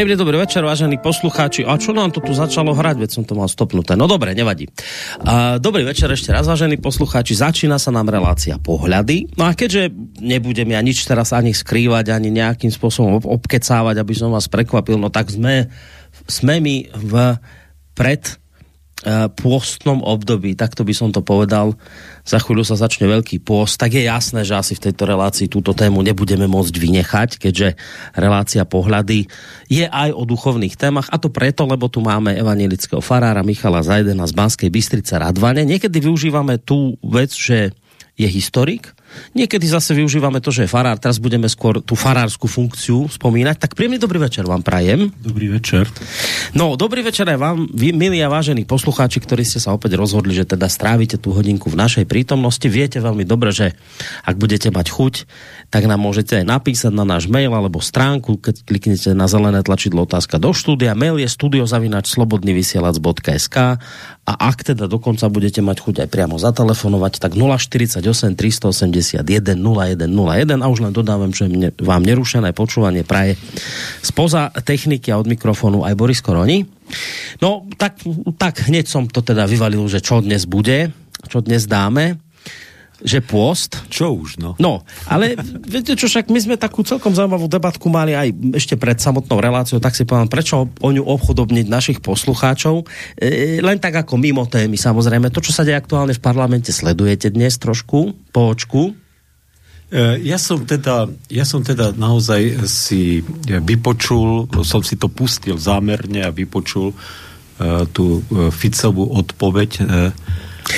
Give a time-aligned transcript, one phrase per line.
[0.00, 1.60] Príjemný dobrý večer, vážení poslucháči.
[1.60, 3.04] A čo nám to tu začalo hrať?
[3.04, 4.00] Veď som to mal stopnuté.
[4.00, 4.64] No dobre, nevadí.
[5.28, 7.36] A, dobrý večer ešte raz, vážení poslucháči.
[7.36, 9.36] Začína sa nám relácia pohľady.
[9.36, 9.92] No a keďže
[10.24, 15.12] nebudem ja nič teraz ani skrývať, ani nejakým spôsobom obkecávať, aby som vás prekvapil, no
[15.12, 15.68] tak sme,
[16.24, 17.36] sme mi v
[17.92, 18.40] pred
[19.32, 21.72] pôstnom období, takto by som to povedal,
[22.20, 25.72] za chvíľu sa začne veľký pôst, tak je jasné, že asi v tejto relácii túto
[25.72, 27.80] tému nebudeme môcť vynechať, keďže
[28.12, 29.24] relácia pohľady
[29.72, 34.28] je aj o duchovných témach a to preto, lebo tu máme evangelického farára Michala Zajdena
[34.28, 35.64] z Banskej Bystrice Radvane.
[35.64, 37.72] Niekedy využívame tú vec, že
[38.20, 38.92] je historik,
[39.34, 43.58] Niekedy zase využívame to, že je farár, teraz budeme skôr tú farárskú funkciu spomínať.
[43.62, 45.10] Tak príjemný dobrý večer vám prajem.
[45.22, 45.86] Dobrý večer.
[46.54, 50.34] No, dobrý večer aj vám, vy, milí a vážení poslucháči, ktorí ste sa opäť rozhodli,
[50.34, 52.66] že teda strávite tú hodinku v našej prítomnosti.
[52.66, 53.78] Viete veľmi dobre, že
[54.26, 55.14] ak budete mať chuť,
[55.70, 60.02] tak nám môžete aj napísať na náš mail alebo stránku, keď kliknete na zelené tlačidlo
[60.06, 60.98] otázka do štúdia.
[60.98, 63.78] Mail je studiozavinač.slobodnyvysielac.sk
[64.30, 67.98] a ak teda dokonca budete mať chuť aj priamo zatelefonovať, tak 048
[68.38, 73.34] 381 0101 a už len dodávam, že mne, vám nerušené počúvanie praje
[74.06, 76.62] spoza techniky a od mikrofónu aj Boris Koroni.
[77.42, 77.98] No, tak,
[78.38, 80.94] tak hneď som to teda vyvalil, že čo dnes bude,
[81.26, 82.29] čo dnes dáme
[83.00, 83.80] že pôst.
[83.88, 84.56] Čo už, no.
[84.60, 89.00] No, ale viete čo, však my sme takú celkom zaujímavú debatku mali aj ešte pred
[89.00, 92.84] samotnou reláciou, tak si povedal, prečo o ňu obchodobniť našich poslucháčov.
[93.16, 95.32] E, len tak ako mimo témy, samozrejme.
[95.32, 98.92] To, čo sa deje aktuálne v parlamente, sledujete dnes trošku, po očku.
[99.90, 106.22] E, ja som, teda, ja som teda naozaj si vypočul, som si to pustil zámerne
[106.22, 109.86] a vypočul uh, tú uh, Ficovú odpoveď uh,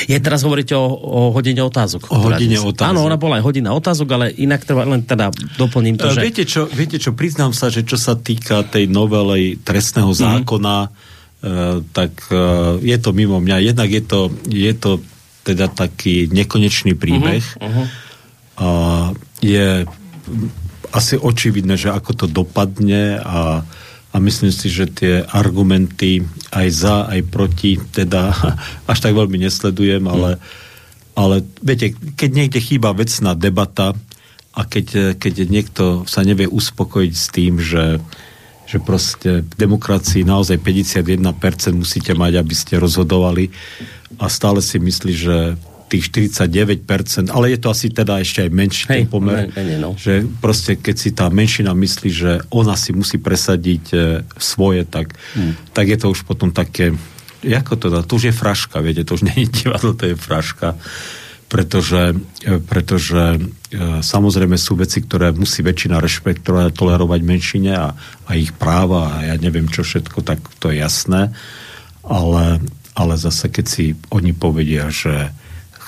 [0.06, 2.10] je teraz hovoríte o, o hodine otázok.
[2.10, 2.64] O hodine dnes.
[2.64, 2.90] otázok.
[2.90, 6.20] Áno, ona bola aj hodina otázok, ale inak treba len teda doplním to, že...
[6.22, 10.18] Viete čo, viete čo, priznám sa, že čo sa týka tej novelej trestného mhm.
[10.18, 11.46] zákona, mm-hmm.
[11.46, 13.72] uh, tak uh, je to mimo mňa.
[13.72, 15.00] Jednak je to, je to
[15.42, 17.42] teda taký nekonečný príbeh.
[17.58, 17.86] Uh-huh.
[18.62, 18.68] A
[19.42, 19.82] je
[20.94, 23.66] asi očividné, že ako to dopadne a
[24.12, 26.20] a myslím si, že tie argumenty
[26.52, 28.32] aj za, aj proti, teda
[28.90, 30.36] až tak veľmi nesledujem, ale,
[31.16, 33.96] ale viete, keď niekde chýba vecná debata
[34.52, 38.04] a keď, keď niekto sa nevie uspokojiť s tým, že,
[38.68, 41.24] že proste v demokracii naozaj 51%
[41.72, 43.48] musíte mať, aby ste rozhodovali
[44.20, 45.56] a stále si myslí, že
[45.92, 49.92] tých 49%, ale je to asi teda ešte aj menší Hej, ten pomer, menej, no.
[49.92, 53.96] že proste keď si tá menšina myslí, že ona si musí presadiť e,
[54.40, 55.76] svoje, tak, hmm.
[55.76, 56.96] tak je to už potom také,
[57.44, 60.16] ako to dá, to už je fraška, viete, to už nie je divadlo, to je
[60.16, 60.80] fraška,
[61.52, 62.16] pretože,
[62.48, 63.38] e, pretože e,
[64.00, 67.92] samozrejme sú veci, ktoré musí väčšina rešpektovať a tolerovať menšine a,
[68.24, 71.36] a ich práva a ja neviem čo všetko, tak to je jasné,
[72.00, 72.64] ale,
[72.96, 75.36] ale zase keď si oni povedia, že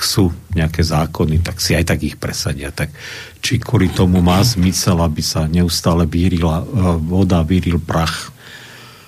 [0.00, 2.74] chcú nejaké zákony, tak si aj tak ich presadia.
[2.74, 2.90] Tak
[3.38, 6.64] či kvôli tomu má zmysel, aby sa neustále vírila e,
[6.98, 8.34] voda, víril prach.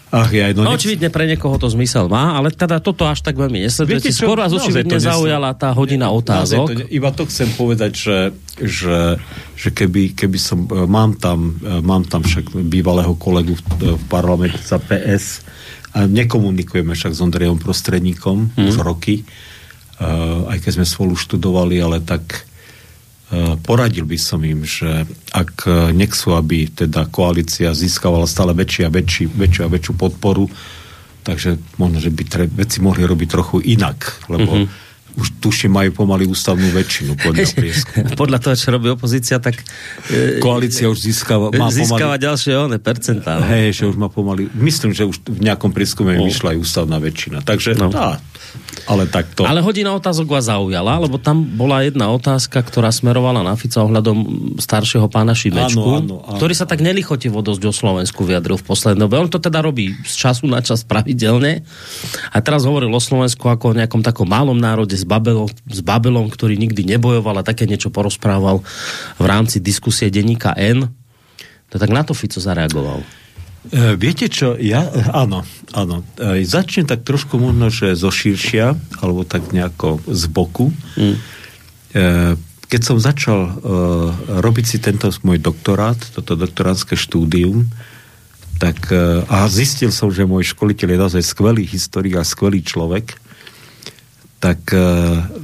[0.06, 3.34] Ach, ja, no, no očividne pre niekoho to zmysel má, ale teda toto až tak
[3.34, 4.14] veľmi nesledujete.
[4.14, 6.66] Skôr vás očividne zaujala tá hodina otázok.
[6.70, 8.18] To, iba to chcem povedať, že,
[8.54, 9.18] že,
[9.58, 13.62] že keby, keby som, e, mám tam, e, mám tam však bývalého kolegu v,
[13.98, 15.42] v parlamente za PS
[15.96, 18.68] a nekomunikujeme však s Ondrejom prostredníkom hmm.
[18.68, 19.24] už roky,
[20.52, 22.44] aj keď sme spolu študovali, ale tak
[23.32, 28.84] eh, poradil by som im, že ak eh, nechcú, aby teda koalícia získavala stále väčší
[28.84, 30.44] a väčší, väčšiu a väčšiu podporu,
[31.24, 34.85] takže možno, že by tre, veci mohli robiť trochu inak, lebo mm-hmm
[35.16, 38.04] už tuším majú pomaly ústavnú väčšinu podľa prieskumu.
[38.14, 39.56] podľa toho, čo robí opozícia, tak...
[40.44, 41.48] Koalícia už získava...
[41.56, 43.40] Má získava pomaly, ďalšie one, percentá.
[43.40, 43.48] No.
[43.48, 44.52] Hej, že už má pomaly...
[44.52, 46.28] Myslím, že už v nejakom prieskume no.
[46.28, 47.40] vyšla aj ústavná väčšina.
[47.40, 47.88] Takže no.
[47.88, 48.20] tá,
[48.86, 49.42] ale takto.
[49.42, 54.52] Ale hodina otázok vás zaujala, lebo tam bola jedna otázka, ktorá smerovala na Fica ohľadom
[54.62, 56.36] staršieho pána Šimečku, áno, áno, áno.
[56.38, 59.18] ktorý sa tak nelichotivo dosť o Slovensku vyjadril v poslednej dobe.
[59.18, 61.66] On to teda robí z času na čas pravidelne.
[62.30, 66.26] A teraz hovoril o Slovensku ako o nejakom takom malom národe s Babelom, s Babelom
[66.28, 68.66] ktorý nikdy nebojoval a také niečo porozprával
[69.16, 70.90] v rámci diskusie denníka N.
[71.70, 73.06] To tak na to Fico zareagoval.
[73.70, 75.42] E, viete čo, ja, áno,
[75.74, 76.06] áno.
[76.18, 80.70] E, začnem tak trošku možno, že zo širšia, alebo tak nejako z boku.
[80.94, 81.14] Mm.
[81.14, 81.18] E,
[82.66, 83.52] keď som začal e,
[84.42, 87.66] robiť si tento môj doktorát, toto doktorátske štúdium,
[88.62, 93.18] tak, e, a zistil som, že môj školiteľ je naozaj skvelý historik a skvelý človek,
[94.36, 94.80] tak e,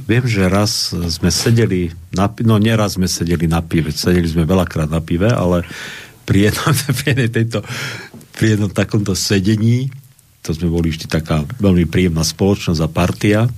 [0.05, 4.89] viem, že raz sme sedeli na, no neraz sme sedeli na pive, sedeli sme veľakrát
[4.89, 5.65] na pive, ale
[6.29, 7.65] pri jednom pri tejto
[8.33, 9.93] pri jednom takomto sedení,
[10.41, 13.49] to sme boli ešte taká veľmi príjemná spoločnosť a partia, e,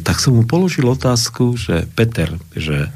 [0.00, 2.88] tak som mu položil otázku, že Peter, že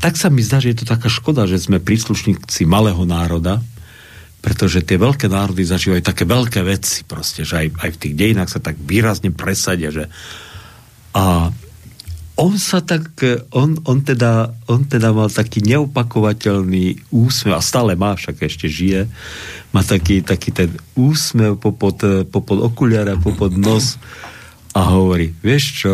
[0.00, 3.64] tak sa mi zdá, že je to taká škoda, že sme príslušníci malého národa,
[4.44, 8.52] pretože tie veľké národy zažívajú také veľké veci proste, že aj, aj v tých dejinách
[8.52, 10.12] sa tak výrazne presadia, že
[11.16, 11.48] a
[12.34, 13.14] on sa tak,
[13.54, 19.06] on, on, teda, on teda mal taký neopakovateľný úsmev a stále má, však ešte žije,
[19.70, 23.96] má taký, taký ten úsmev popod, popod okuliara, popod nos
[24.74, 25.92] a hovorí, vieš čo,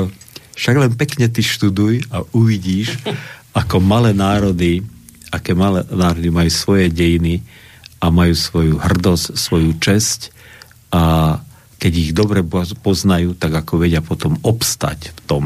[0.57, 2.99] však len pekne ty študuj a uvidíš,
[3.61, 4.81] ako malé národy,
[5.29, 7.45] aké malé národy majú svoje dejiny,
[8.01, 10.33] a majú svoju hrdosť, svoju česť
[10.91, 11.37] a
[11.81, 12.45] keď ich dobre
[12.85, 15.45] poznajú, tak ako vedia potom obstať v tom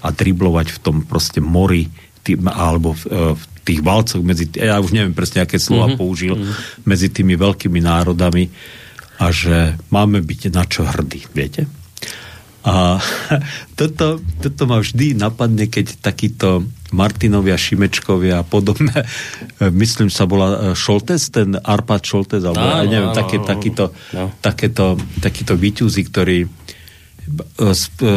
[0.00, 1.88] a driblovať v tom proste mori
[2.24, 6.00] tým, alebo v, e, v tých valcoch medzi, ja už neviem presne, aké slova mm-hmm.
[6.00, 6.88] použil, mm-hmm.
[6.88, 8.48] medzi tými veľkými národami
[9.20, 11.68] a že máme byť na čo hrdí, viete?
[12.64, 12.96] A
[13.78, 16.64] toto, toto ma vždy napadne, keď takýto
[16.96, 19.04] Martinovia, Šimečkovia a podobné,
[19.84, 23.44] myslím sa bola e, Šoltes, ten Arpad Šoltes, alebo no, ja neviem, no, také, no,
[23.44, 23.84] takýto,
[24.16, 24.32] no.
[24.40, 28.12] takéto, takýto výťuzy, ktorí e, e,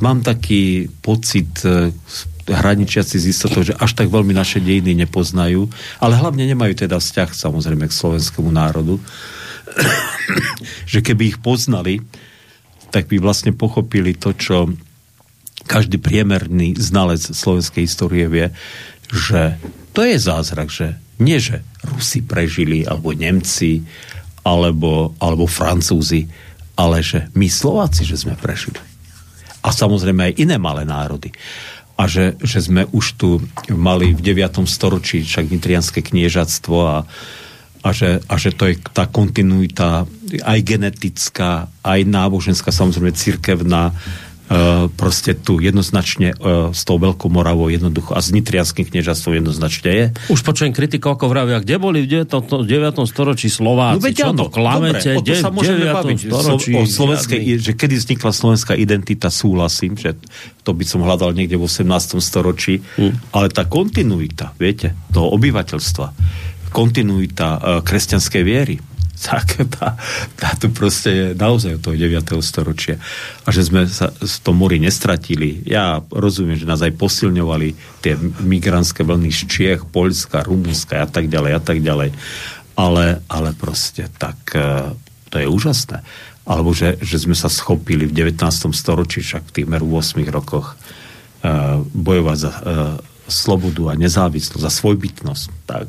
[0.00, 1.60] mám taký pocit
[2.42, 5.70] hraničiaci z istotou, že až tak veľmi naše dejiny nepoznajú,
[6.02, 8.98] ale hlavne nemajú teda vzťah samozrejme k slovenskému národu,
[10.92, 12.02] že keby ich poznali,
[12.92, 14.68] tak by vlastne pochopili to, čo
[15.64, 18.52] každý priemerný znalec slovenskej histórie vie,
[19.08, 19.56] že
[19.96, 23.80] to je zázrak, že nie, že Rusi prežili, alebo Nemci,
[24.42, 26.26] alebo, alebo Francúzi,
[26.74, 28.80] ale že my Slováci, že sme prežili.
[29.62, 31.30] A samozrejme aj iné malé národy.
[31.94, 33.38] A že, že sme už tu
[33.70, 34.66] mali v 9.
[34.66, 37.06] storočí však nitrianské kniežatstvo a,
[37.82, 40.06] a že, a že to je tá kontinuita
[40.46, 47.66] aj genetická, aj náboženská, samozrejme cirkevná, e, proste tu jednoznačne e, s tou Veľkou Moravou
[47.66, 50.06] jednoducho a s Nitrianským kniežastvom jednoznačne je.
[50.30, 52.62] Už počujem kritiku ako vravia, kde boli v 9.
[52.62, 53.02] 9.
[53.02, 53.98] storočí Slováci?
[53.98, 55.18] No, čo to klamete?
[55.18, 56.18] Dobre, to sa môžeme baviť.
[56.30, 60.14] Storočí, o slovenskej, že kedy vznikla slovenská identita, súhlasím, že
[60.62, 62.22] to by som hľadal niekde v 18.
[62.22, 63.34] storočí, hmm.
[63.34, 66.06] ale tá kontinuita, viete, toho obyvateľstva,
[66.72, 68.76] kontinuita uh, kresťanskej viery.
[69.22, 69.94] Tak tá,
[70.34, 72.42] tá tu proste je naozaj od toho 9.
[72.42, 72.98] storočia.
[73.46, 75.62] A že sme sa v tom mori nestratili.
[75.62, 81.30] Ja rozumiem, že nás aj posilňovali tie migrantské vlny z Čiech, Poľska, Rumunska a tak
[81.30, 82.10] ďalej a tak ďalej.
[82.74, 84.90] Ale, ale proste tak uh,
[85.30, 86.02] to je úžasné.
[86.42, 88.42] Alebo že, že sme sa schopili v 19.
[88.74, 92.52] storočí, však v tých 8 rokoch uh, bojovať za
[93.30, 95.46] slobodu a nezávislosť, za svojbytnosť.
[95.64, 95.86] Tak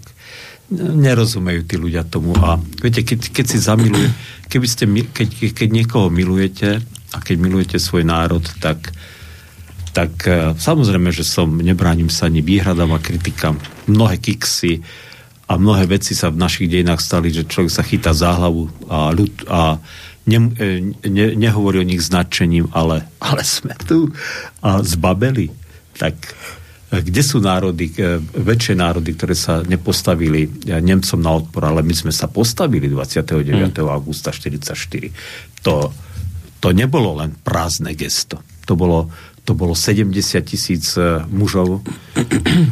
[0.71, 2.33] nerozumejú tí ľudia tomu.
[2.39, 4.10] A viete, keď, keď si zamiluje,
[4.48, 6.80] keby ste, keď, keď niekoho milujete
[7.14, 8.94] a keď milujete svoj národ, tak,
[9.92, 13.59] tak e, samozrejme, že som, nebránim sa ani výhradám a kritikám.
[13.85, 14.81] Mnohé kiksy
[15.45, 19.11] a mnohé veci sa v našich dejinách stali, že človek sa chytá za hlavu a,
[19.14, 19.78] ľud, a
[20.26, 20.69] ne, e,
[21.06, 24.09] ne, nehovorí o nich značením, ale, ale sme tu
[24.64, 25.52] a zbabeli.
[25.99, 26.16] Tak
[27.02, 31.95] kde sú národy, e, väčšie národy, ktoré sa nepostavili e, Nemcom na odpor, ale my
[31.95, 33.33] sme sa postavili 29.
[33.50, 33.90] Hmm.
[33.90, 35.66] augusta 1944.
[35.66, 35.90] To,
[36.62, 38.45] to nebolo len prázdne gesto.
[38.69, 39.09] To bolo,
[39.42, 40.14] to bolo 70
[40.45, 41.81] tisíc e, mužov,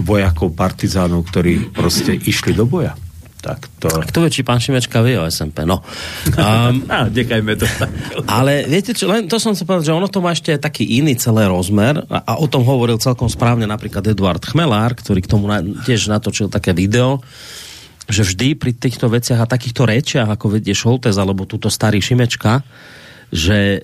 [0.10, 2.94] vojakov, partizánov, ktorí proste išli do boja.
[3.42, 3.90] Tak to...
[3.90, 5.82] A kto vie, či pán Šimečka vie o SMP, no.
[6.38, 7.66] Um, a, dekajme to.
[8.30, 11.18] ale viete čo, len to som sa povedal, že ono to má ešte taký iný
[11.18, 15.50] celý rozmer a, a o tom hovoril celkom správne napríklad Eduard Chmelár, ktorý k tomu
[15.50, 17.18] na, tiež natočil také video,
[18.06, 22.62] že vždy pri týchto veciach a takýchto rečiach, ako vedie Šoltes alebo túto starý Šimečka,
[23.34, 23.82] že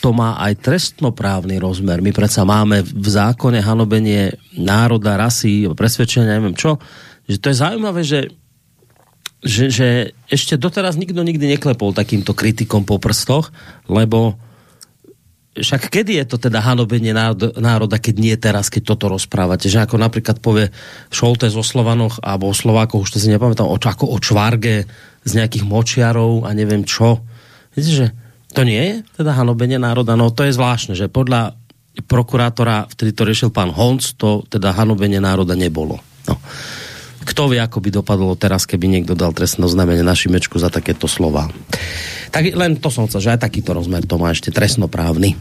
[0.00, 2.02] to má aj trestnoprávny rozmer.
[2.02, 6.78] My predsa máme v zákone hanobenie národa, rasy, presvedčenia, neviem čo,
[7.26, 8.30] že to je zaujímavé, že
[9.44, 9.88] že, že
[10.32, 13.52] ešte doteraz nikto nikdy neklepol takýmto kritikom po prstoch,
[13.86, 14.36] lebo
[15.56, 17.16] však kedy je to teda hanobenie
[17.56, 20.68] národa, keď nie teraz, keď toto rozprávate, že ako napríklad povie
[21.08, 24.84] Šolte o Slovanoch alebo o Slovákoch, už to si nepamätám, o, ako o čvarge
[25.24, 27.24] z nejakých močiarov a neviem čo.
[27.72, 28.06] Viete, že
[28.52, 30.12] to nie je teda hanobenie národa?
[30.12, 31.56] No to je zvláštne, že podľa
[32.04, 35.96] prokurátora, vtedy to riešil pán Honc, to teda hanobenie národa nebolo.
[36.28, 36.36] No.
[37.26, 41.10] Kto vie, ako by dopadlo teraz, keby niekto dal trestné znamenie na Šimečku za takéto
[41.10, 41.50] slova.
[42.30, 45.34] Tak len to som chcel, že aj takýto rozmer to má ešte trestnoprávny.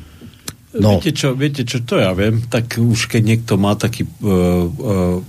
[0.76, 1.00] No.
[1.00, 5.24] Viete, čo, viete čo, to ja viem, tak už keď niekto má taký uh, uh,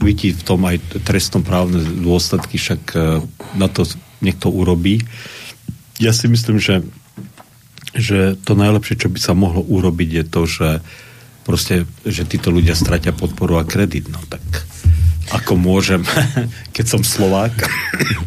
[0.00, 3.20] vidí v tom aj trestnoprávne dôsledky, však uh,
[3.60, 3.84] na to
[4.24, 5.04] niekto urobí.
[6.00, 6.80] Ja si myslím, že,
[7.92, 10.68] že to najlepšie, čo by sa mohlo urobiť, je to, že
[11.44, 14.08] proste, že títo ľudia stratia podporu a kredit.
[14.08, 14.40] No tak
[15.30, 16.02] ako môžem,
[16.76, 17.54] keď som Slovák,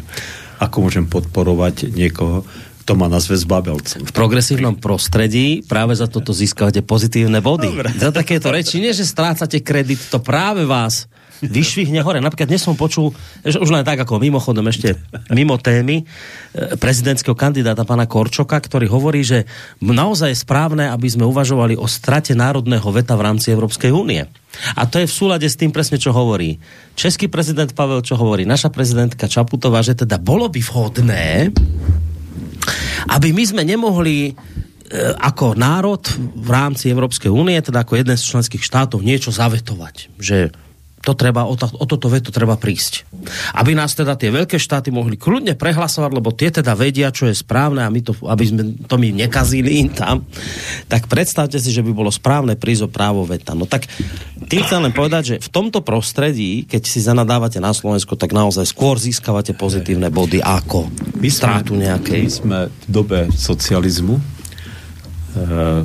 [0.64, 2.44] ako môžem podporovať niekoho,
[2.84, 4.04] to má nazve zbabelcom.
[4.04, 7.72] V progresívnom prostredí práve za toto získavate pozitívne body.
[7.72, 7.90] Dobre.
[7.96, 11.08] Za takéto reči, nie že strácate kredit, to práve vás
[11.42, 12.22] vyšvihne hore.
[12.22, 13.10] Napríklad dnes som počul,
[13.42, 14.94] že už len tak ako mimochodom ešte
[15.34, 16.04] mimo témy, e,
[16.78, 19.48] prezidentského kandidáta pana Korčoka, ktorý hovorí, že
[19.82, 24.22] naozaj je správne, aby sme uvažovali o strate národného veta v rámci Európskej únie.
[24.78, 26.62] A to je v súlade s tým presne, čo hovorí
[26.94, 31.50] český prezident Pavel, čo hovorí naša prezidentka Čaputová, že teda bolo by vhodné,
[33.10, 34.32] aby my sme nemohli e,
[35.20, 36.00] ako národ
[36.38, 40.14] v rámci Európskej únie, teda ako jeden z členských štátov, niečo zavetovať.
[40.16, 40.63] Že
[41.04, 43.04] to treba, o, to, o toto veto treba prísť.
[43.52, 47.36] Aby nás teda tie veľké štáty mohli kľudne prehlasovať, lebo tie teda vedia, čo je
[47.36, 50.24] správne a my to, aby sme to my nekazili im tam,
[50.88, 53.52] tak predstavte si, že by bolo správne prísť o právo veta.
[53.52, 53.84] No tak
[54.48, 58.64] tým chcem len povedať, že v tomto prostredí, keď si zanadávate na Slovensko, tak naozaj
[58.64, 60.88] skôr získavate pozitívne body ako
[61.20, 62.22] my strátu nejakej.
[62.24, 64.22] My sme v dobe socializmu e,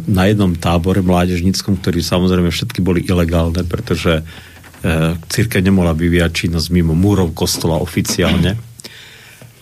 [0.08, 4.24] na jednom tábore mládežníckom, ktorí samozrejme všetky boli ilegálne, pretože
[5.28, 8.56] církev nemohla vyvíjať činnosť mimo múrov kostola oficiálne,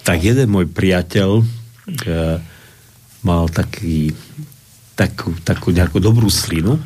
[0.05, 1.43] tak jeden môj priateľ e,
[3.25, 4.13] mal taký,
[4.95, 6.79] takú, takú nejakú dobrú slinu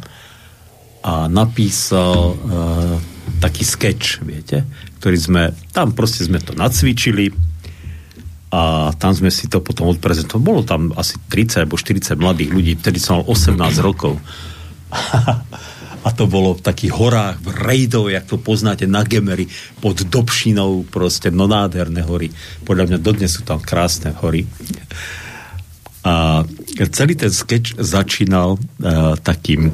[1.05, 2.35] a napísal e,
[3.43, 4.65] taký sketch, viete,
[4.97, 5.43] ktorý sme,
[5.75, 7.29] tam proste sme to nacvičili
[8.51, 10.43] a tam sme si to potom odprezentovali.
[10.43, 14.17] Bolo tam asi 30 alebo 40 mladých ľudí, vtedy som mal 18 rokov.
[16.01, 19.46] a to bolo v takých horách, v rejdov, jak to poznáte na Gemery,
[19.77, 22.34] pod Dobšinou, proste, no nádherné hory.
[22.65, 24.50] Podľa mňa dodnes sú tam krásne hory.
[26.01, 26.41] A
[26.89, 29.70] celý ten sketch začínal uh, takým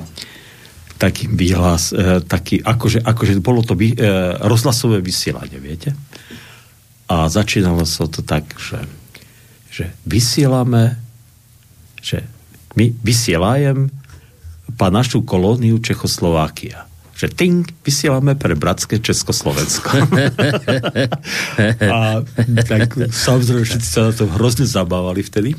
[0.98, 5.94] takým výhlas, uh, taký, akože, akože bolo to uh, rozhlasové vysielanie, viete?
[7.08, 8.84] A začínalo sa to tak, že,
[9.72, 11.00] že vysielame,
[12.04, 12.26] že
[12.76, 13.88] my vysielajem
[14.78, 19.90] pa našu kolóniu Čechoslovákia že ting, vysielame pre bratské Československo.
[21.98, 22.22] a
[22.62, 25.58] tak samozrejme všetci sa na to hrozne zabávali vtedy.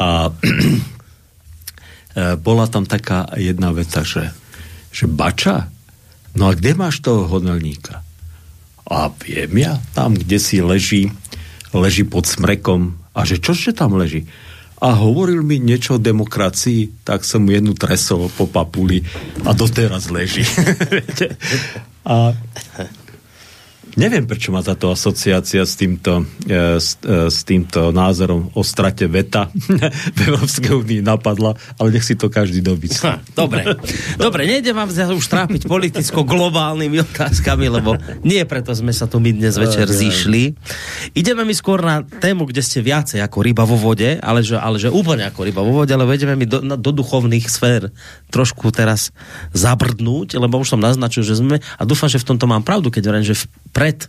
[0.00, 0.32] A
[2.46, 4.32] bola tam taká jedna veta, že,
[4.88, 5.68] že bača,
[6.32, 8.00] no a kde máš toho hodnelníka?
[8.88, 11.12] A viem ja, tam, kde si leží,
[11.76, 12.96] leží pod smrekom.
[13.12, 14.24] A že čože tam leží?
[14.80, 19.00] A hovoril mi niečo o demokracii, tak som mu jednu tresol po papuli
[19.46, 20.42] a doteraz leží.
[22.10, 22.34] a
[23.94, 29.06] Neviem, prečo má táto asociácia s týmto, e, s, e, s týmto názorom o strate
[29.06, 29.46] veta
[30.18, 33.22] v Európskej únii napadla, ale nech si to každý domyslí.
[33.38, 33.62] Dobre,
[34.18, 37.94] dobre, nejde vám už trápiť politicko-globálnymi otázkami, lebo
[38.26, 40.58] nie preto sme sa tu my dnes večer zišli.
[41.14, 44.82] Ideme mi skôr na tému, kde ste viacej ako ryba vo vode, ale že, ale
[44.82, 47.94] že úplne ako ryba vo vode, ale ideme mi do, do duchovných sfér
[48.34, 49.14] trošku teraz
[49.54, 53.14] zabrdnúť, lebo už som naznačil, že sme, a dúfam, že v tomto mám pravdu, keď
[53.14, 53.44] hovorím, že v
[53.84, 54.08] pred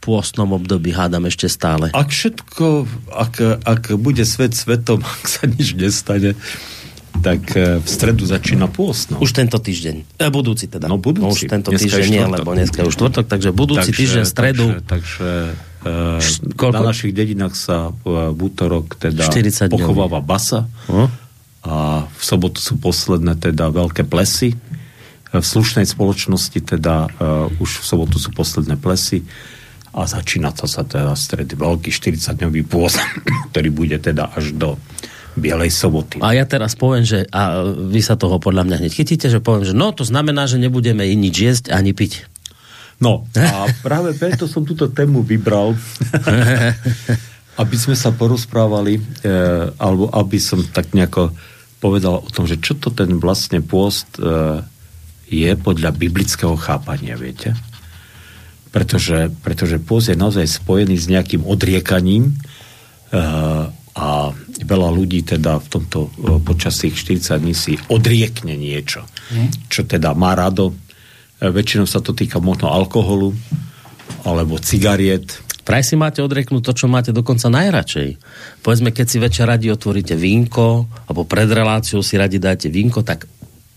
[0.00, 1.92] pôstnom období, hádam ešte stále.
[1.92, 6.32] Ak všetko, ak, ak bude svet svetom, ak sa nič nestane,
[7.20, 9.12] tak e, v stredu začína pôst.
[9.12, 9.20] No.
[9.20, 10.16] Už tento týždeň.
[10.16, 10.88] E, budúci teda.
[10.88, 11.28] No budúci.
[11.28, 14.24] No, už tento dneska týždeň nie, lebo dneska je už štvrtok, takže budúci takže, týždeň
[14.24, 14.66] stredu.
[14.88, 15.28] Takže, takže
[16.48, 16.80] e, Koľko?
[16.80, 19.28] na našich dedinách sa v útorok teda
[19.68, 21.12] pochováva basa uh?
[21.60, 24.56] a v sobotu sú posledné teda veľké plesy
[25.30, 29.22] v slušnej spoločnosti teda uh, už v sobotu sú posledné plesy
[29.94, 32.98] a začína to sa teda stredy veľký 40-dňový pôz,
[33.50, 34.78] ktorý bude teda až do
[35.38, 36.18] Bielej soboty.
[36.18, 39.62] A ja teraz poviem, že a vy sa toho podľa mňa hneď chytíte, že poviem,
[39.62, 42.26] že no to znamená, že nebudeme nič jesť ani piť.
[43.00, 45.72] No a práve preto som túto tému vybral,
[47.62, 49.32] aby sme sa porozprávali, e,
[49.80, 51.32] alebo aby som tak nejako
[51.80, 54.60] povedal o tom, že čo to ten vlastne pôst e,
[55.30, 57.54] je podľa biblického chápania, viete?
[58.74, 64.08] Pretože, pretože pôz je naozaj spojený s nejakým odriekaním uh, a
[64.62, 69.70] veľa ľudí teda v tomto uh, počas tých 40 dní si odriekne niečo, mm.
[69.70, 70.74] čo teda má rado.
[71.38, 73.34] Uh, väčšinou sa to týka možno alkoholu
[74.26, 75.38] alebo cigariet.
[75.62, 78.18] Praj si máte odrieknúť to, čo máte dokonca najradšej.
[78.66, 83.30] Povedzme, keď si večer radi otvoríte vínko, alebo pred reláciou si radi dáte vínko, tak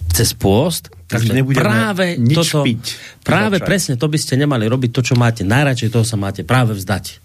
[0.10, 2.84] cez pôst, takže práve nič toto, piť.
[3.22, 3.67] Práve začať.
[3.67, 7.22] presne to by ste nemali robiť, to, čo máte najradšej, toho sa máte práve vzdať.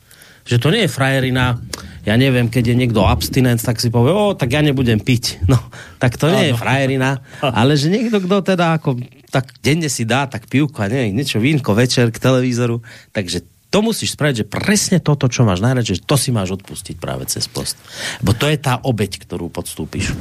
[0.48, 1.60] Že to nie je frajerina,
[2.08, 5.24] ja neviem, keď je niekto abstinent, tak si povie, o, tak ja nebudem piť.
[5.52, 5.60] No,
[5.96, 10.24] tak to nie je frajerina, ale že niekto, kto teda ako tak denne si dá
[10.24, 12.80] tak pivko a nie, niečo vínko večer k televízoru,
[13.12, 16.96] takže to musíš spraviť, že presne toto, čo máš najradšej, že to si máš odpustiť
[16.96, 17.76] práve cez post.
[18.24, 20.16] Bo to je tá obeď, ktorú podstúpiš.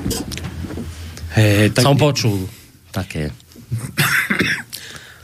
[1.32, 1.88] Hey, tak...
[1.88, 2.44] Som počul
[2.92, 3.32] také.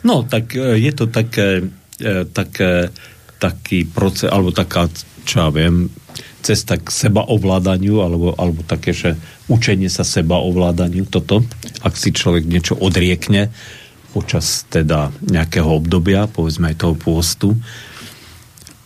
[0.03, 1.63] No, tak e, je to také,
[2.03, 2.91] e, také
[3.39, 4.87] taký proces, alebo taká,
[5.27, 5.91] čo ja viem,
[6.43, 9.15] cesta k seba ovládaniu, alebo, alebo také, že
[9.51, 11.43] učenie sa seba ovládaniu, toto,
[11.83, 13.51] ak si človek niečo odriekne
[14.11, 17.49] počas teda nejakého obdobia, povedzme aj toho pôstu,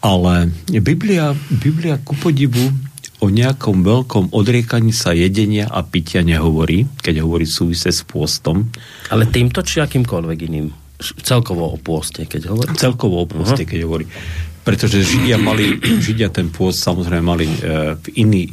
[0.02, 2.72] ale Biblia, Biblia ku podivu
[3.18, 8.70] o nejakom veľkom odriekaní sa jedenia a pitia nehovorí, keď hovorí súvise s pôstom.
[9.10, 10.70] Ale týmto či akýmkoľvek iným?
[11.26, 12.70] Celkovo o pôste, keď hovorí?
[12.78, 13.72] Celkovo o pôste, uh-huh.
[13.74, 14.06] keď hovorí.
[14.62, 17.58] Pretože Židia mali, Židia ten pôst samozrejme mali e,
[17.98, 18.44] v iný,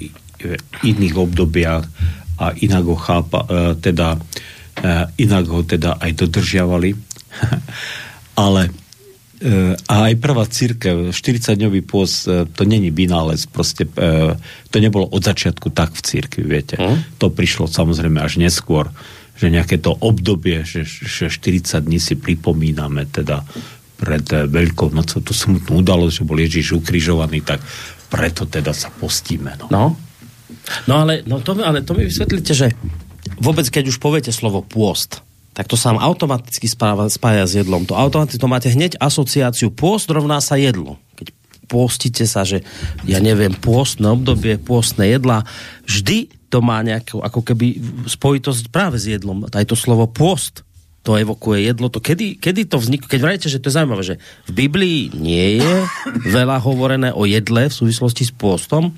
[0.41, 0.57] e,
[0.87, 1.85] iných obdobiach
[2.41, 3.49] a inak ho chápa, e,
[3.81, 4.91] teda e,
[5.25, 6.91] inak ho teda aj dodržiavali.
[8.45, 8.84] Ale
[9.45, 14.41] a aj prvá církev, 40-dňový pôst, e, to není vynález, proste e,
[14.73, 16.81] to nebolo od začiatku tak v církvi, viete.
[16.81, 17.21] Mm.
[17.21, 18.89] To prišlo samozrejme až neskôr,
[19.37, 23.45] že nejaké to obdobie, že, že 40 dní si pripomíname teda
[24.01, 27.61] pred Veľkou nocou tú smutnú udalosť, že bol Ježiš ukrižovaný, tak
[28.09, 29.61] preto teda sa postíme.
[29.61, 29.85] No, no.
[30.89, 32.73] no ale, no to, ale to mi vysvetlíte, že
[33.45, 35.21] vôbec keď už poviete slovo pôst,
[35.55, 37.87] tak to sa vám automaticky spája, spája s jedlom.
[37.87, 40.99] To automaticky to máte hneď asociáciu pôst rovná sa jedlo.
[41.15, 41.31] Keď
[41.71, 42.67] pôstíte sa, že
[43.07, 45.47] ja neviem, pôstne obdobie, pôstne jedla,
[45.87, 47.79] vždy to má nejakú ako keby
[48.11, 49.47] spojitosť práve s jedlom.
[49.47, 50.67] Aj to slovo pôst
[51.05, 51.93] to evokuje jedlo.
[51.93, 53.07] To kedy, kedy to vzniklo?
[53.07, 54.17] Keď vrajete, že to je zaujímavé, že
[54.49, 55.75] v Biblii nie je
[56.33, 58.91] veľa hovorené o jedle v súvislosti s pôstom,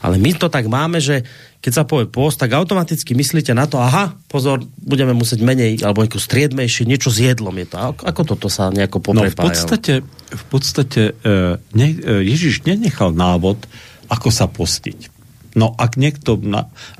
[0.00, 1.22] ale my to tak máme, že
[1.60, 6.00] keď sa povie post, tak automaticky myslíte na to, aha, pozor, budeme musieť menej, alebo
[6.00, 7.76] ako striedmejšie, niečo s jedlom je to.
[7.76, 9.28] Ako, ako toto sa nejako poprepájalo?
[9.28, 9.92] No v podstate,
[10.32, 13.68] v podstate uh, ne, uh, Ježiš nenechal návod,
[14.08, 15.20] ako sa postiť.
[15.52, 16.40] No ak, niekto,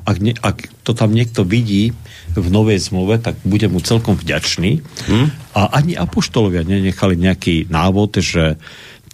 [0.05, 1.97] ak, ne, ak to tam niekto vidí
[2.37, 4.85] v novej zmluve, tak bude mu celkom vďačný.
[5.09, 5.33] Hmm?
[5.57, 8.61] A ani apoštolovia nenechali nejaký návod, že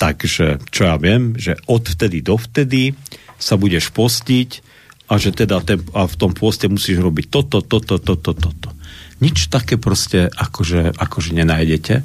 [0.00, 2.96] takže, čo ja viem, že odvtedy dovtedy
[3.36, 4.64] sa budeš postiť
[5.06, 8.68] a že teda ten, a v tom pôste musíš robiť toto, toto, toto, toto.
[9.22, 12.02] Nič také proste akože, akože nenájdete.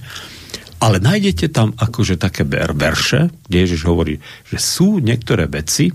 [0.82, 4.18] Ale nájdete tam akože také verše, kde Ježiš hovorí,
[4.50, 5.94] že sú niektoré veci,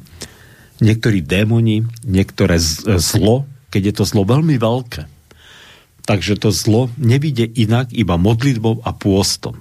[0.78, 2.58] niektorí démoni, niektoré
[3.00, 5.02] zlo, keď je to zlo veľmi veľké.
[6.06, 9.58] Takže to zlo nevíde inak iba modlitbou a pôstom.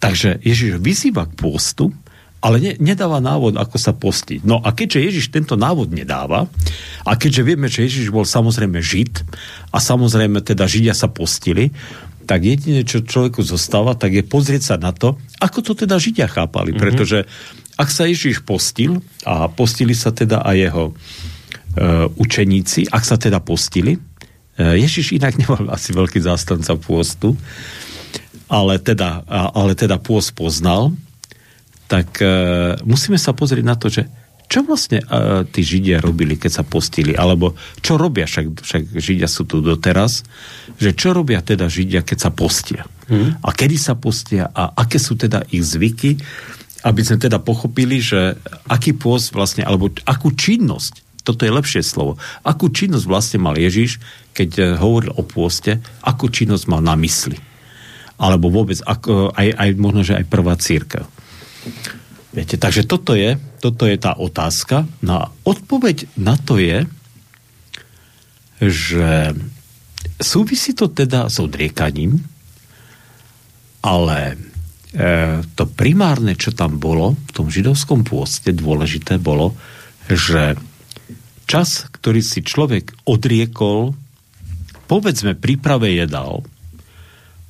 [0.00, 1.92] Takže Ježiš vyzýva k pôstu,
[2.38, 4.46] ale ne, nedáva návod, ako sa postiť.
[4.46, 6.46] No a keďže Ježiš tento návod nedáva,
[7.02, 9.26] a keďže vieme, že Ježiš bol samozrejme Žid,
[9.74, 11.74] a samozrejme teda Židia sa postili,
[12.28, 16.28] tak jediné, čo človeku zostáva, tak je pozrieť sa na to, ako to teda Židia
[16.28, 16.76] chápali.
[16.76, 16.82] Mm-hmm.
[16.84, 17.18] Pretože
[17.80, 20.94] ak sa Ježiš postil, a postili sa teda aj jeho e,
[22.12, 24.00] učeníci, ak sa teda postili, e,
[24.78, 27.34] Ježiš inak nemal asi veľký zástanca pôstu,
[28.48, 30.92] ale teda, ale teda pôst poznal,
[31.88, 34.04] tak uh, musíme sa pozrieť na to, že
[34.48, 37.52] čo vlastne uh, tí Židia robili, keď sa postili, alebo
[37.84, 40.24] čo robia, však, však Židia sú tu doteraz,
[40.80, 42.88] že čo robia teda Židia, keď sa postia.
[43.12, 43.36] Hmm.
[43.44, 46.16] A kedy sa postia a aké sú teda ich zvyky,
[46.84, 48.40] aby sme teda pochopili, že
[48.72, 54.00] aký pôst vlastne, alebo akú činnosť, toto je lepšie slovo, akú činnosť vlastne mal Ježiš,
[54.32, 57.36] keď uh, hovoril o pôste, akú činnosť mal na mysli.
[58.16, 61.04] Alebo vôbec, ako, aj, aj možno, že aj prvá církev.
[62.28, 64.84] Viete, takže toto je, toto je tá otázka.
[65.00, 66.84] No a odpoveď na to je,
[68.62, 69.32] že
[70.20, 72.20] súvisí to teda s odriekaním,
[73.80, 74.36] ale e,
[75.54, 79.54] to primárne, čo tam bolo v tom židovskom pôste, dôležité bolo,
[80.10, 80.58] že
[81.48, 83.96] čas, ktorý si človek odriekol,
[84.90, 86.44] povedzme príprave jedal,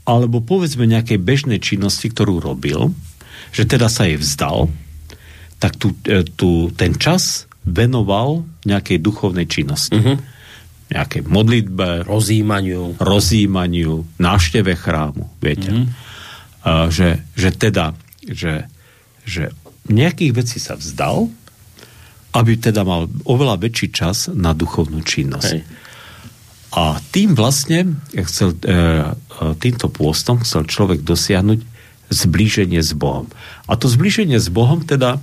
[0.04, 2.92] alebo povedzme nejakej bežnej činnosti, ktorú robil,
[3.52, 4.68] že teda sa jej vzdal,
[5.58, 9.98] tak tu, e, tu ten čas venoval nejakej duchovnej činnosti.
[9.98, 10.16] Uh-huh.
[10.88, 15.68] Nejakej modlitbe, rozímaniu, rozímaniu návšteve chrámu, viete.
[15.68, 15.86] Uh-huh.
[16.64, 17.92] Uh, že, že teda,
[18.24, 18.66] že,
[19.28, 19.52] že
[19.88, 21.28] nejakých vecí sa vzdal,
[22.36, 25.52] aby teda mal oveľa väčší čas na duchovnú činnosť.
[25.56, 25.64] Hej.
[26.76, 27.96] A tým vlastne,
[28.28, 28.76] chcel, e,
[29.56, 31.77] týmto pôstom chcel človek dosiahnuť
[32.08, 33.28] zblíženie s Bohom.
[33.68, 35.20] A to zblíženie s Bohom teda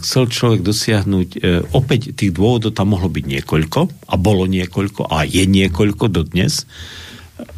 [0.00, 1.38] chcel človek dosiahnuť, e,
[1.76, 6.64] opäť tých dôvodov tam mohlo byť niekoľko, a bolo niekoľko, a je niekoľko dodnes.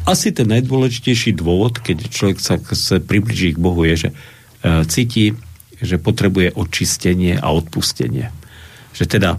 [0.03, 4.15] Asi ten najdôležitejší dôvod, keď človek sa chce približiť k Bohu, je, že e,
[4.83, 5.31] cíti,
[5.79, 8.35] že potrebuje očistenie a odpustenie.
[8.91, 9.29] Že teda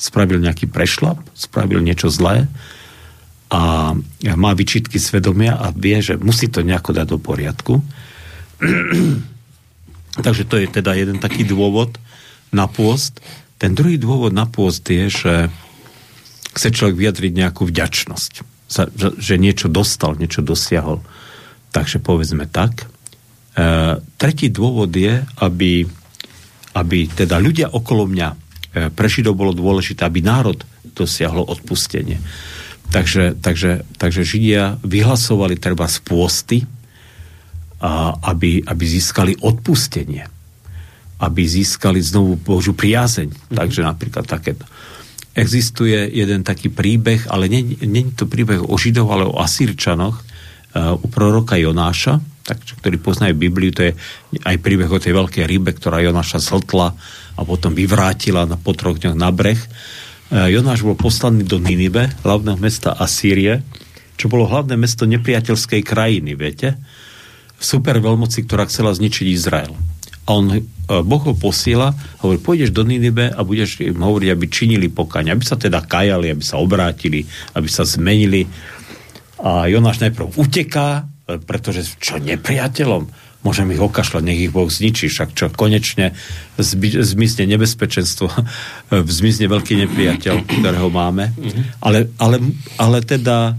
[0.00, 2.48] spravil nejaký prešlap, spravil niečo zlé
[3.48, 3.96] a
[4.36, 7.80] má vyčitky svedomia a vie, že musí to nejako dať do poriadku.
[10.24, 11.96] Takže to je teda jeden taký dôvod
[12.52, 13.24] na pôst.
[13.56, 15.34] Ten druhý dôvod na pôst je, že
[16.52, 18.32] chce človek vyjadriť nejakú vďačnosť.
[19.16, 21.00] Že niečo dostal, niečo dosiahol.
[21.72, 22.84] Takže povedzme tak.
[22.84, 22.86] E,
[24.18, 25.86] tretí dôvod je, aby,
[26.76, 28.36] aby teda ľudia okolo mňa, e,
[28.92, 32.18] pre Židov bolo dôležité, aby národ dosiahlo odpustenie.
[32.88, 36.58] Takže, takže, takže Židia vyhlasovali treba z pôsty,
[37.78, 40.26] a aby, aby získali odpustenie.
[41.22, 43.28] Aby získali znovu Božú priazeň.
[43.30, 43.54] Mm-hmm.
[43.54, 44.66] Takže napríklad takéto.
[45.38, 51.06] Existuje jeden taký príbeh, ale je to príbeh o Židov, ale o Asírčanoch uh, u
[51.06, 53.92] proroka Jonáša, tak, ktorí poznajú Bibliu, to je
[54.42, 56.90] aj príbeh o tej veľkej rybe, ktorá Jonáša zhltla
[57.38, 59.60] a potom vyvrátila na potroch dňoch na breh.
[59.62, 59.97] Uh,
[60.28, 63.64] Jonáš bol poslaný do Ninive, hlavného mesta Asýrie,
[64.20, 66.76] čo bolo hlavné mesto nepriateľskej krajiny, viete?
[67.58, 69.74] super veľmoci, ktorá chcela zničiť Izrael.
[70.24, 74.46] A on, e, Boh ho posiela, hovorí, pôjdeš do Ninive a budeš im hovoriť, aby
[74.46, 77.26] činili pokaň, aby sa teda kajali, aby sa obrátili,
[77.58, 78.46] aby sa zmenili.
[79.42, 83.27] A Jonáš najprv uteká, e, pretože čo nepriateľom?
[83.46, 86.12] Môžem ich okašľať, nech ich Boh zničí, však čo konečne
[86.58, 88.26] zmizne nebezpečenstvo,
[89.18, 91.30] zmizne veľký nepriateľ, ktorého máme.
[91.32, 91.64] Mm-hmm.
[91.82, 92.36] Ale, ale,
[92.76, 93.54] ale teda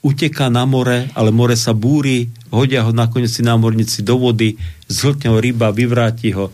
[0.00, 4.56] uteká na more, ale more sa búri, hodia ho nakoniec si námorníci do vody,
[4.88, 6.48] zhltne ho ryba, vyvráti ho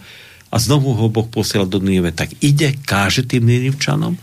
[0.50, 2.14] a znovu ho Boh posiela do Ninive.
[2.14, 4.14] Tak ide, káže tým Ninivčanom,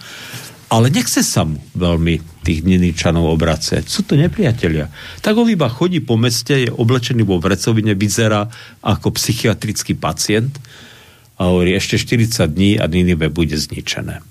[0.73, 3.85] ale nechce sa mu veľmi tých Ninivčanov obracať.
[3.85, 4.89] Sú to nepriatelia.
[5.21, 8.49] Tak on iba chodí po meste, je oblečený vo vrecovine, vyzerá
[8.81, 10.57] ako psychiatrický pacient
[11.37, 14.25] a hovorí, ešte 40 dní a Ninive bude zničené.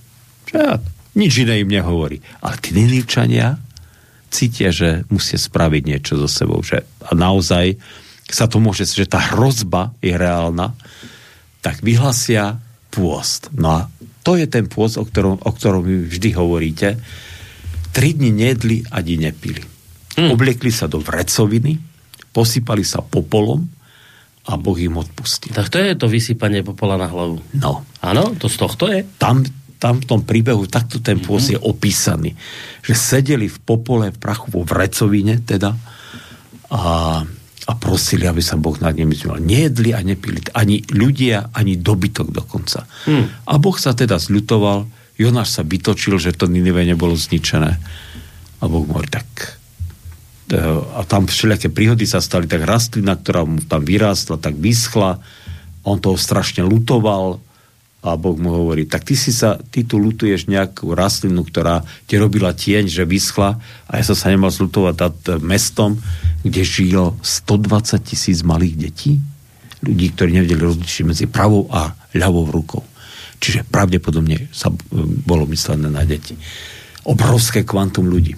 [0.51, 2.25] Čo nič iné im nehovorí.
[2.43, 3.61] Ale tí Ninivčania,
[4.33, 6.65] cítia, že musia spraviť niečo so sebou.
[6.65, 7.77] Že, a naozaj
[8.27, 10.73] sa to môže, že tá hrozba je reálna,
[11.61, 13.53] tak vyhlasia pôst.
[13.53, 13.81] No a
[14.23, 16.89] to je ten pôst, o ktorom, o ktorom vy vždy hovoríte.
[17.93, 19.63] Tri dni nedli ani nepili.
[20.17, 20.33] Mm.
[20.33, 21.77] Obliekli sa do vrecoviny,
[22.33, 23.67] posypali sa popolom
[24.49, 25.55] a Boh im odpustil.
[25.55, 27.39] Tak to je to vysypanie popola na hlavu.
[27.59, 27.87] No.
[28.03, 29.07] Áno, to z tohto je?
[29.19, 29.43] Tam,
[29.79, 31.63] tam v tom príbehu takto ten pôs mm-hmm.
[31.63, 32.31] je opísaný.
[32.83, 35.75] Že sedeli v popole, v prachu, vo vrecovine teda
[36.73, 37.23] a,
[37.63, 39.43] a prosili, aby sa Boh nad nimi zmiloval.
[39.43, 40.43] Nejedli a nepili.
[40.51, 42.91] Ani ľudia, ani dobytok dokonca.
[43.07, 43.47] Mm.
[43.47, 44.91] A Boh sa teda zľutoval.
[45.15, 47.79] Jonáš sa vytočil, že to Ninive nebolo zničené.
[48.59, 49.59] A Boh hovorí, tak
[50.51, 50.59] e,
[50.99, 55.23] a tam všelijaké príhody sa stali, tak rastlina, ktorá mu tam vyrástla, tak vyschla.
[55.87, 57.39] On toho strašne lutoval
[58.03, 62.19] a Boh mu hovorí, tak ty si sa, ty tu lutuješ nejakú rastlinu, ktorá ti
[62.19, 65.95] robila tieň, že vyschla a ja som sa nemal zlutovať nad mestom,
[66.43, 69.23] kde žilo 120 tisíc malých detí,
[69.87, 72.83] ľudí, ktorí nevedeli rozlišiť medzi pravou a ľavou rukou.
[73.39, 74.71] Čiže pravdepodobne sa
[75.23, 76.35] bolo myslené na deti.
[77.07, 78.35] Obrovské kvantum ľudí.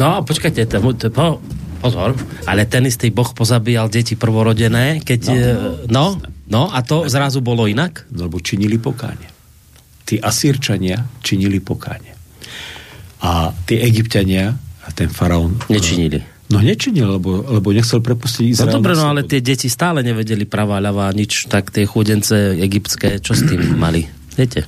[0.00, 1.40] No a počkajte, to, to, po,
[1.84, 2.16] pozor,
[2.48, 5.20] ale ten istý Boh pozabíjal deti prvorodené, keď...
[5.88, 8.10] No, no No a to zrazu bolo inak?
[8.10, 9.30] Lebo činili pokánie.
[10.02, 12.12] Tí Asírčania činili pokánie.
[13.22, 15.62] A tí Egyptiania a ten faraón...
[15.70, 16.18] Nečinili.
[16.50, 18.74] No nečinil, lebo, lebo nechcel prepustiť Izrael.
[18.74, 23.22] No dobre, no ale tie deti stále nevedeli pravá, ľavá, nič, tak tie chudence egyptské,
[23.22, 24.10] čo s tým mali?
[24.34, 24.66] Viete?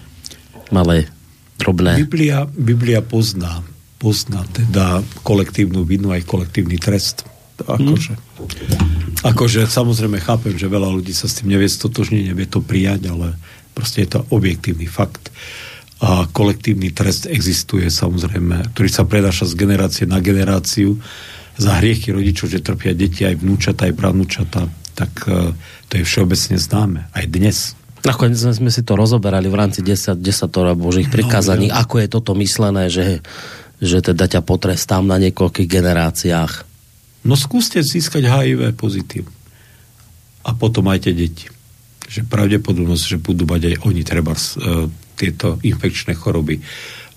[0.71, 1.11] Malé,
[1.59, 1.99] drobné.
[1.99, 3.67] Biblia, Biblia pozná,
[3.99, 7.27] pozná teda kolektívnu vinu aj kolektívny trest.
[7.59, 8.15] Akože.
[8.15, 8.32] Hmm.
[9.23, 13.39] Akože samozrejme chápem, že veľa ľudí sa s tým nevie stotožniť, nevie to prijať, ale
[13.71, 15.31] proste je to objektívny fakt.
[16.03, 20.99] A kolektívny trest existuje samozrejme, ktorý sa predáša z generácie na generáciu
[21.55, 24.67] za hriechy rodičov, že trpia deti aj vnúčata, aj pravnúčata,
[24.99, 25.55] tak uh,
[25.87, 27.07] to je všeobecne známe.
[27.15, 27.79] Aj dnes.
[28.03, 31.87] Nakoniec sme si to rozoberali v rámci 10, 10 Božích no, prikázaní, no, ja.
[31.87, 33.23] ako je toto myslené, že,
[33.79, 36.72] že teda ťa potrestám na niekoľkých generáciách.
[37.23, 39.31] No skúste získať HIV pozitív.
[40.43, 41.47] A potom majte deti.
[42.11, 46.59] Že pravdepodobnosť, že budú mať aj oni treba uh, tieto infekčné choroby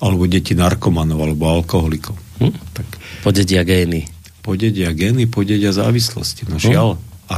[0.03, 2.13] alebo deti narkomanov alebo alkoholikov.
[2.43, 2.53] Hm?
[2.75, 2.87] Tak,
[3.25, 4.05] podedia gény.
[4.45, 6.45] Podedia gény, podedia závislosti.
[6.45, 6.63] No hm?
[6.63, 6.89] žiaľ.
[6.93, 7.01] Hm?
[7.25, 7.35] A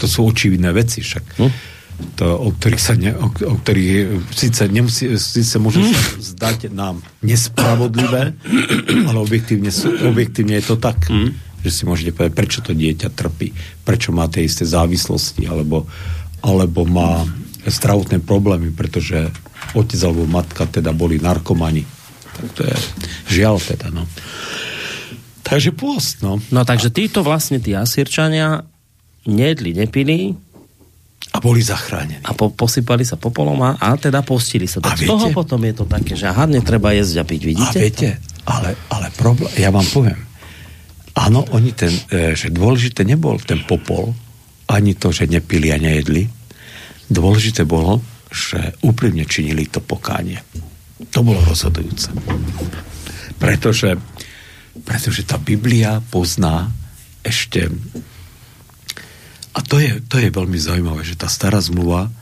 [0.00, 1.24] to sú očividné veci však.
[1.36, 1.76] Hm?
[2.14, 5.98] to, o ktorých sa ne, o, o ktorých síce, nemusí, síce môžu sa
[6.34, 8.38] zdať nám nespravodlivé,
[9.10, 9.70] ale objektívne,
[10.06, 11.47] objektívne je to tak, mm.
[11.62, 13.50] Že si môžete povedať, prečo to dieťa trpí,
[13.82, 15.86] prečo má tie isté závislosti, alebo,
[16.42, 17.26] alebo má
[17.66, 19.28] zdravotné problémy, pretože
[19.74, 21.84] otec alebo matka teda boli narkomani.
[22.38, 22.76] Tak to je
[23.40, 24.06] žiaľ teda, no.
[25.42, 26.38] Takže pôst, no.
[26.52, 28.62] No takže títo vlastne, tí asírčania
[29.26, 30.36] nejedli, nepili,
[31.28, 32.24] a boli zachránení.
[32.24, 34.80] A po, posypali sa popolom a, a teda postili sa.
[34.80, 37.42] Tak a z viete, toho potom je to také, že aha, netreba jesť a piť,
[37.44, 37.78] vidíte?
[37.78, 38.08] A viete,
[38.48, 40.16] ale, ale problém, ja vám poviem,
[41.18, 44.14] áno, oni ten, e, že dôležité nebol ten popol,
[44.70, 46.28] ani to, že nepili a nejedli.
[47.10, 50.38] Dôležité bolo, že úprimne činili to pokánie.
[51.10, 52.12] To bolo rozhodujúce.
[53.40, 53.96] Pretože,
[54.84, 56.68] pretože tá Biblia pozná
[57.24, 57.72] ešte
[59.58, 62.12] a to je, to je veľmi zaujímavé, že tá stará zmluva uh,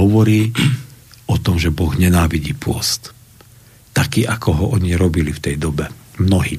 [0.00, 0.48] hovorí
[1.28, 3.12] o tom, že Boh nenávidí pôst.
[3.92, 5.92] Taký, ako ho oni robili v tej dobe.
[6.16, 6.56] Mnohí.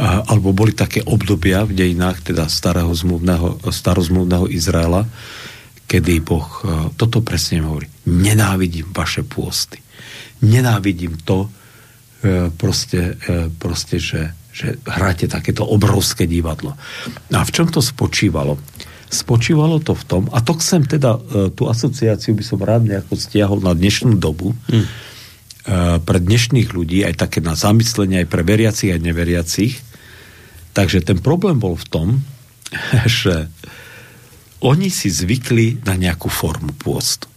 [0.00, 5.06] Alebo boli také obdobia v dejinách teda starého zmluvného, starozmluvného Izraela,
[5.86, 7.86] kedy Boh uh, toto presne hovorí.
[8.10, 9.78] Nenávidím vaše pôsty.
[10.42, 16.78] Nenávidím to, uh, proste, uh, proste že že hráte takéto obrovské divadlo.
[17.34, 18.54] A v čom to spočívalo?
[19.10, 23.18] Spočívalo to v tom, a to chcem teda, e, tú asociáciu by som rád nejako
[23.18, 24.86] stiahol na dnešnú dobu, hmm.
[26.04, 29.80] Pre dnešných ľudí, aj také na zamyslenie, aj pre veriacich a neveriacich.
[30.76, 32.08] Takže ten problém bol v tom,
[33.08, 33.48] že
[34.64, 37.28] oni si zvykli na nejakú formu pôstu.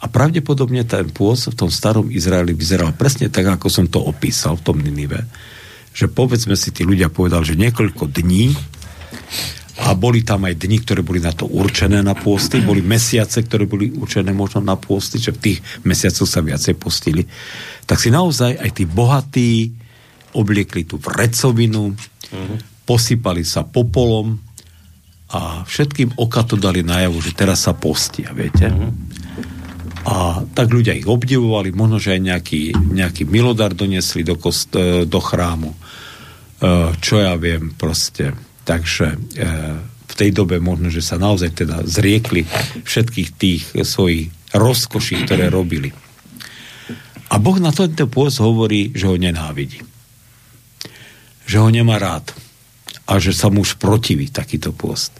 [0.00, 4.56] A pravdepodobne ten pôst v tom starom Izraeli vyzeral presne tak, ako som to opísal
[4.56, 5.28] v tom Ninive
[5.90, 8.54] že povedzme si tí ľudia povedal, že niekoľko dní
[9.80, 13.64] a boli tam aj dni, ktoré boli na to určené na pôsty, boli mesiace, ktoré
[13.64, 17.24] boli určené možno na pôsty, že v tých mesiacoch sa viacej postili.
[17.88, 19.72] Tak si naozaj aj tí bohatí
[20.36, 22.56] obliekli tú vrecovinu, uh-huh.
[22.84, 24.36] posypali sa popolom
[25.32, 28.68] a všetkým oka to dali najavu, že teraz sa postia, viete?
[28.68, 28.92] Uh-huh.
[30.00, 34.72] A tak ľudia ich obdivovali, možno, že aj nejaký, nejaký milodar donesli do, kost,
[35.04, 35.72] do chrámu.
[35.72, 35.78] E,
[37.04, 38.32] čo ja viem, proste.
[38.70, 39.16] Takže e,
[40.06, 42.46] v tej dobe možno, že sa naozaj teda zriekli
[42.86, 45.90] všetkých tých svojich rozkoší, ktoré robili.
[47.30, 49.82] A Boh na tento pôst hovorí, že ho nenávidí.
[51.50, 52.30] Že ho nemá rád.
[53.10, 55.10] A že sa mu už protiví takýto pôst.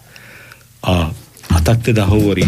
[0.86, 1.10] A,
[1.50, 2.46] a tak teda hovorí,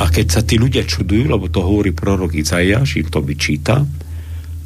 [0.00, 3.84] a keď sa tí ľudia čudujú, lebo to hovorí prorok Izaiáš, im to vyčíta,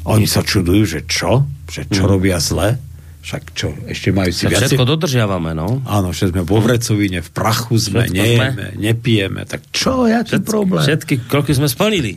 [0.07, 1.43] oni sa čudujú, že čo?
[1.67, 2.09] Že čo mm.
[2.09, 2.88] robia zle?
[3.19, 4.63] Však čo, ešte majú si viac...
[4.63, 5.83] Všetko dodržiavame, no.
[5.83, 8.67] Áno, že sme vo vrecovine, v prachu sme, Všetko nejeme, sme...
[8.79, 9.41] nepijeme.
[9.43, 10.83] Tak čo, jaký Všet, problém?
[10.87, 12.15] Všetky kroky sme splnili.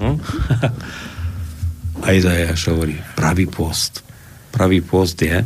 [0.00, 0.16] Hm?
[2.04, 4.00] a Izaiáš hovorí, pravý post.
[4.48, 5.36] Pravý post je,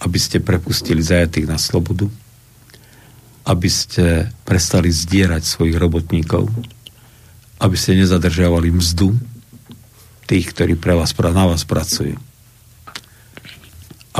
[0.00, 2.06] aby ste prepustili zajatých na slobodu,
[3.50, 6.46] aby ste prestali zdierať svojich robotníkov,
[7.58, 9.18] aby ste nezadržiavali mzdu
[10.30, 12.29] tých, ktorí pre vás, na vás pracujú.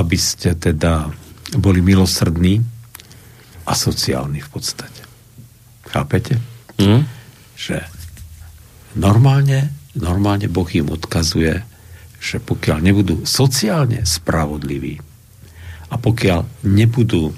[0.01, 1.13] Aby ste teda
[1.61, 2.65] boli milosrdní
[3.69, 5.03] a sociálni v podstate.
[5.85, 6.41] Chápete?
[6.81, 7.05] Mm.
[7.59, 7.85] Že
[8.97, 11.61] normálne, normálne Boh im odkazuje,
[12.21, 14.97] že pokiaľ nebudú sociálne spravodliví
[15.91, 17.35] a pokiaľ nebudú e,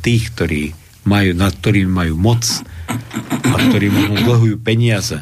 [0.00, 0.62] tých, ktorí
[1.04, 2.44] majú, nad ktorým majú moc
[3.44, 5.18] a ktorí možno dlhujú peniaze,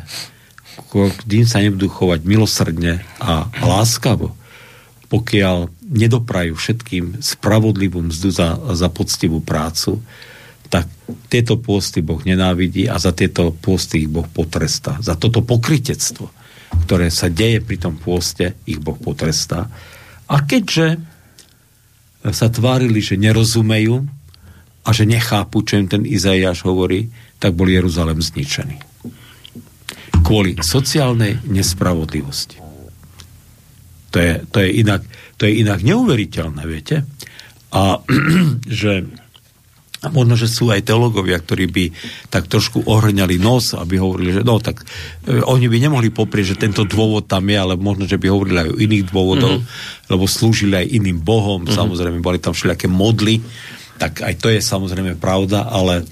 [1.27, 4.35] kým sa nebudú chovať milosrdne a láskavo,
[5.07, 10.03] pokiaľ nedoprajú všetkým spravodlivú mzdu za, za poctivú prácu,
[10.67, 10.91] tak
[11.31, 14.99] tieto pôsty Boh nenávidí a za tieto pôsty ich Boh potrestá.
[14.99, 16.27] Za toto pokritectvo,
[16.87, 19.71] ktoré sa deje pri tom pôste, ich Boh potrestá.
[20.27, 20.99] A keďže
[22.35, 24.03] sa tvárili, že nerozumejú,
[24.87, 27.11] a že nechápu, čo im ten Izaiáš hovorí,
[27.43, 28.79] tak bol Jeruzalem zničený.
[30.23, 32.63] Kvôli sociálnej nespravodlivosti.
[34.15, 35.03] To je, to je, inak,
[35.37, 37.05] to je inak neuveriteľné, viete?
[37.73, 38.01] A
[38.81, 39.05] že
[40.05, 41.85] a možno, že sú aj teologovia, ktorí by
[42.31, 44.87] tak trošku ohrňali nos, aby hovorili, že no tak
[45.27, 48.59] e, oni by nemohli poprieť, že tento dôvod tam je, ale možno, že by hovorili
[48.61, 50.13] aj o iných dôvodov, mm-hmm.
[50.13, 51.75] lebo slúžili aj iným bohom, mm-hmm.
[51.75, 53.43] samozrejme, boli tam všelijaké modly,
[53.97, 56.05] tak aj to je samozrejme pravda, ale,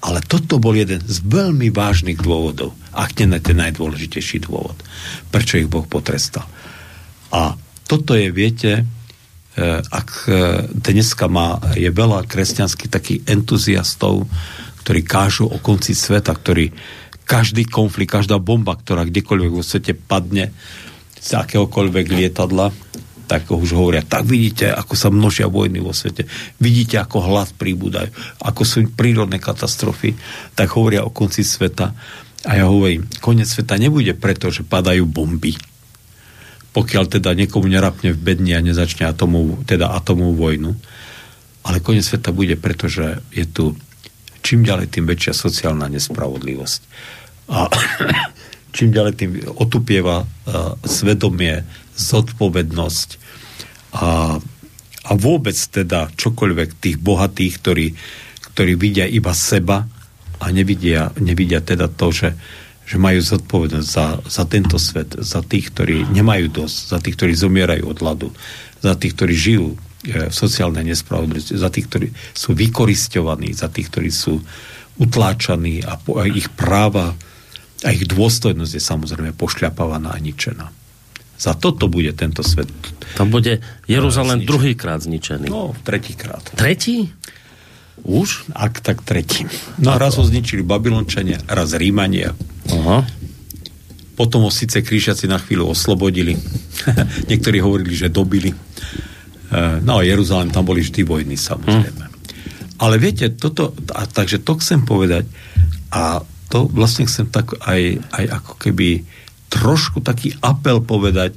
[0.00, 4.78] ale toto bol jeden z veľmi vážnych dôvodov, ak nie ten najdôležitejší dôvod,
[5.34, 6.46] prečo ich Boh potrestal.
[7.34, 8.84] A toto je, viete, e,
[9.80, 10.32] ak e,
[10.74, 14.26] dneska má, je veľa kresťanských takých entuziastov,
[14.82, 16.70] ktorí kážu o konci sveta, ktorí
[17.26, 20.54] každý konflikt, každá bomba, ktorá kdekoľvek vo svete padne
[21.18, 22.70] z akéhokoľvek lietadla,
[23.26, 26.30] tak už hovoria, tak vidíte, ako sa množia vojny vo svete,
[26.62, 30.14] vidíte, ako hlad príbudajú, ako sú prírodné katastrofy,
[30.54, 31.90] tak hovoria o konci sveta.
[32.46, 35.58] A ja hovorím, koniec sveta nebude preto, že padajú bomby,
[36.76, 40.76] pokiaľ teda niekomu nerapne v bedni a nezačne atomovú, teda atomovú vojnu.
[41.64, 43.72] Ale koniec sveta bude, pretože je tu
[44.44, 46.80] čím ďalej, tým väčšia sociálna nespravodlivosť.
[47.50, 47.66] A
[48.76, 51.64] čím ďalej, tým otupieva uh, svedomie,
[51.96, 53.08] zodpovednosť
[53.96, 54.36] a,
[55.08, 57.86] a vôbec teda čokoľvek tých bohatých, ktorí,
[58.52, 59.88] ktorí vidia iba seba
[60.36, 62.36] a nevidia, nevidia teda to, že,
[62.86, 67.32] že majú zodpovednosť za, za tento svet, za tých, ktorí nemajú dosť, za tých, ktorí
[67.34, 68.28] zomierajú od hladu,
[68.78, 69.68] za tých, ktorí žijú
[70.06, 74.38] v sociálnej nespravodlivosti, za tých, ktorí sú vykoristovaní, za tých, ktorí sú
[75.02, 77.18] utláčaní a, po, a ich práva
[77.84, 80.70] a ich dôstojnosť je samozrejme pošľapávaná a ničená.
[81.36, 82.72] Za toto bude tento svet.
[83.18, 84.48] Tam bude Jeruzalém zničený.
[84.48, 85.52] druhýkrát zničený.
[85.52, 86.40] No, tretíkrát.
[86.56, 87.12] Tretí?
[88.04, 88.52] Už?
[88.52, 89.48] Ak tak tretí.
[89.80, 92.36] No a raz ho zničili Babylončania, raz Rímania.
[92.68, 93.06] Aha.
[94.16, 96.36] Potom ho síce krížaci na chvíľu oslobodili.
[97.30, 98.52] Niektorí hovorili, že dobili.
[98.52, 102.04] Eh, no a Jeruzalém, tam boli vždy vojny, samozrejme.
[102.10, 102.14] Hm.
[102.76, 105.24] Ale viete, toto, a, takže to chcem povedať
[105.88, 106.20] a
[106.52, 108.88] to vlastne chcem tak aj, aj ako keby
[109.48, 111.34] trošku taký apel povedať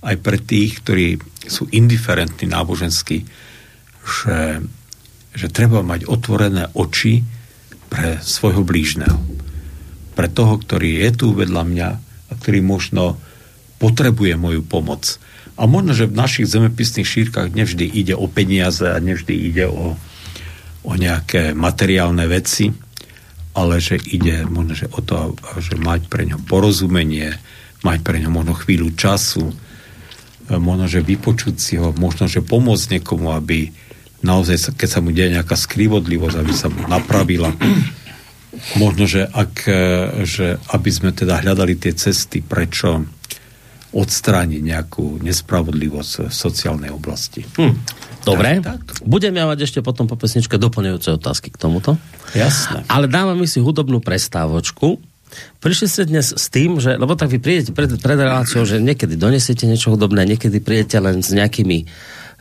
[0.00, 3.26] aj pre tých, ktorí sú indiferentní nábožensky,
[4.06, 4.62] že,
[5.38, 7.22] že treba mať otvorené oči
[7.86, 9.14] pre svojho blížneho.
[10.18, 11.88] Pre toho, ktorý je tu vedľa mňa
[12.28, 13.14] a ktorý možno
[13.78, 15.22] potrebuje moju pomoc.
[15.54, 19.94] A možno, že v našich zemepisných šírkach nevždy ide o peniaze a nevždy ide o,
[20.82, 22.74] o nejaké materiálne veci,
[23.54, 27.38] ale že ide možno, že o to, že mať pre ňo porozumenie,
[27.86, 29.54] mať pre ňo možno chvíľu času,
[30.50, 33.70] možno, že vypočuť si ho, možno, že pomôcť niekomu, aby
[34.22, 37.54] naozaj, keď sa mu deje nejaká skrivodlivosť, aby sa mu napravila.
[38.74, 39.70] Možno, že, ak,
[40.26, 43.06] že aby sme teda hľadali tie cesty, prečo
[43.88, 47.40] odstrániť nejakú nespravodlivosť v sociálnej oblasti.
[47.56, 47.72] Hm.
[48.20, 49.00] Dobre, tak, tak.
[49.08, 51.96] budeme mať ešte potom po pesničke doplňujúce otázky k tomuto.
[52.36, 52.84] Jasné.
[52.92, 55.00] Ale dávame si hudobnú prestávočku.
[55.64, 59.16] Prišli ste dnes s tým, že, lebo tak vy prídete pred, pred reláciou, že niekedy
[59.16, 61.88] donesiete niečo hudobné, niekedy prídete len s nejakými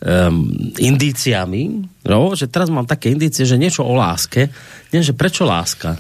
[0.02, 4.50] um, indíciami, no, že teraz mám také indície, že niečo o láske.
[4.94, 5.98] Nie, že prečo láska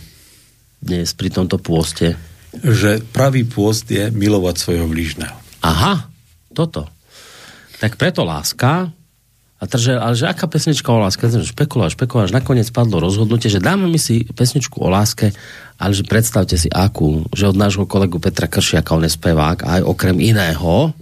[0.77, 2.17] dnes pri tomto pôste?
[2.63, 5.35] že pravý pôst je milovať svojho blížneho.
[5.61, 6.07] Aha,
[6.53, 6.87] toto.
[7.77, 8.89] Tak preto láska,
[9.57, 11.25] a takže, ale že aká pesnička o láske?
[11.25, 15.33] Špekuláš, špekuláš, nakoniec padlo rozhodnutie, že dáme mi si pesničku o láske,
[15.81, 19.81] ale že predstavte si akú, že od nášho kolegu Petra Kršiaka, on je spevák, aj
[19.81, 20.93] okrem iného,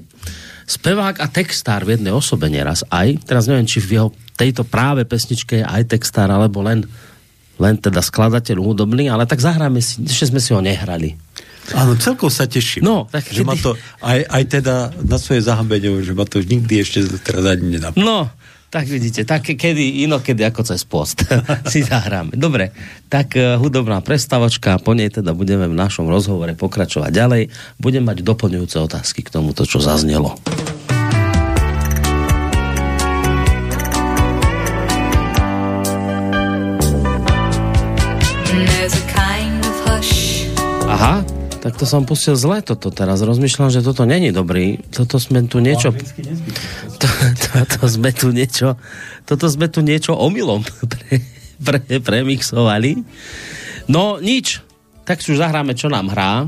[0.65, 5.05] spevák a textár v jednej osobe neraz aj, teraz neviem, či v jeho tejto práve
[5.05, 6.83] pesničke je aj textár, alebo len,
[7.61, 11.15] len teda skladateľ hudobný, ale tak zahráme si, ešte sme si ho nehrali.
[11.73, 12.85] Áno, celkom sa teším.
[12.85, 13.47] No, tak že kedy...
[13.47, 13.73] ma to,
[14.05, 18.05] aj, aj teda na svoje zahambenie, že ma to nikdy ešte teraz ani nenapadlo.
[18.05, 18.17] No,
[18.69, 21.23] tak vidíte, tak kedy, inokedy ako cez post
[21.71, 22.35] si zahráme.
[22.35, 22.75] Dobre,
[23.07, 27.43] tak uh, hudobná prestavočka, po nej teda budeme v našom rozhovore pokračovať ďalej.
[27.79, 30.35] Budem mať doplňujúce otázky k tomuto, čo zaznelo.
[40.85, 41.19] Aha,
[41.65, 43.25] tak to som pustil zle toto teraz.
[43.25, 44.85] Rozmýšľam, že toto není dobrý.
[44.93, 45.97] Toto sme tu niečo...
[47.01, 47.07] To,
[47.41, 48.77] toto sme tu niečo...
[49.25, 50.61] Toto sme tu niečo omylom
[50.93, 51.25] pre,
[51.57, 53.01] pre, premixovali.
[53.89, 54.61] No, nič.
[55.09, 56.45] Tak si už zahráme, čo nám hrá.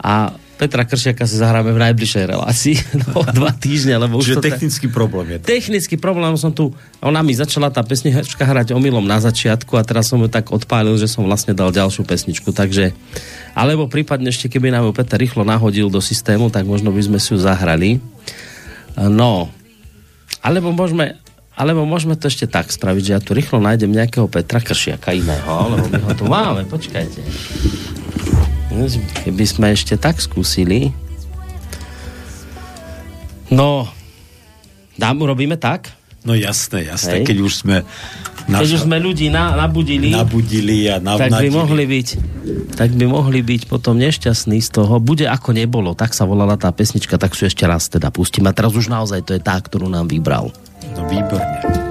[0.00, 2.76] A Petra Kršiaka si zahráme v najbližšej relácii.
[3.10, 4.92] No, dva týždne, lebo už Čiže to technický ta...
[4.92, 5.46] problém je to.
[5.48, 6.76] Technický problém som tu...
[7.00, 10.94] Ona mi začala tá pesnička hrať omylom na začiatku a teraz som ju tak odpálil,
[11.00, 12.92] že som vlastne dal ďalšiu pesničku, takže...
[13.56, 17.18] Alebo prípadne ešte, keby nám ju Peter rýchlo nahodil do systému, tak možno by sme
[17.18, 17.98] si ju zahrali.
[18.94, 19.48] No.
[20.44, 21.18] Alebo môžeme,
[21.56, 25.72] alebo môžeme to ešte tak spraviť, že ja tu rýchlo nájdem nejakého Petra Kršiaka iného,
[25.72, 27.20] lebo my ho tu máme, počkajte.
[29.26, 30.94] Keby sme ešte tak skúsili.
[33.50, 33.90] No,
[34.94, 35.90] dám, urobíme tak?
[36.22, 37.32] No jasné, jasné, Hej.
[37.32, 37.76] keď už sme
[38.44, 41.32] naša, keď už sme ľudí na, nabudili, nabudili a navnadili.
[41.32, 42.08] tak by mohli byť
[42.76, 45.00] tak by mohli byť potom nešťastní z toho.
[45.00, 48.48] Bude ako nebolo, tak sa volala tá pesnička, tak sú ešte raz teda pustím.
[48.48, 50.48] A teraz už naozaj to je tá, ktorú nám vybral.
[50.96, 51.89] No výborne.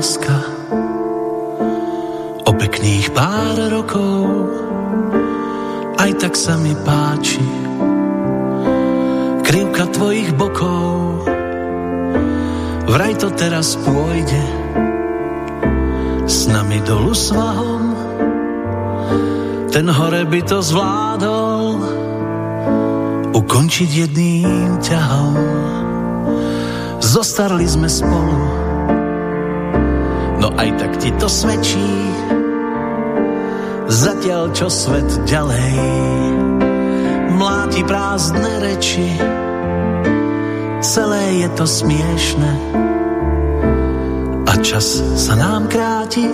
[0.00, 0.32] Láska
[2.48, 4.48] o pekných pár rokov,
[6.00, 7.44] aj tak sa mi páči
[9.44, 11.20] krivka tvojich bokov.
[12.88, 14.40] Vraj to teraz pôjde
[16.24, 17.84] s nami dolu svahom,
[19.68, 21.76] ten hore by to zvládol
[23.36, 25.36] ukončiť jedným ťahom.
[27.04, 28.69] Zostarli sme spolu,
[30.40, 31.92] no aj tak ti to svedčí,
[33.92, 35.76] zatiaľ čo svet ďalej
[37.36, 39.08] mláti prázdne reči,
[40.80, 42.52] celé je to smiešne
[44.48, 46.24] a čas sa nám kráti.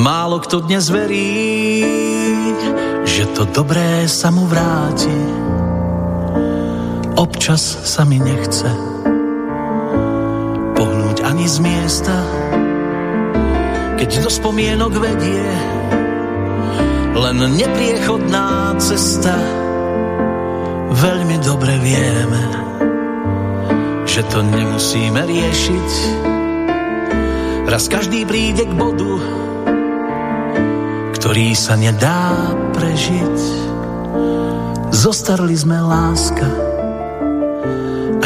[0.00, 1.82] Málo kto dnes verí,
[3.02, 5.18] že to dobré sa mu vráti.
[7.18, 8.89] Občas sa mi nechce
[11.40, 12.16] ani z miesta,
[13.96, 15.48] keď do spomienok vedie
[17.16, 19.32] len nepriechodná cesta.
[21.00, 22.44] Veľmi dobre vieme,
[24.04, 25.90] že to nemusíme riešiť.
[27.72, 29.16] Raz každý príde k bodu,
[31.16, 32.36] ktorý sa nedá
[32.76, 33.38] prežiť.
[34.92, 36.48] Zostarli sme láska,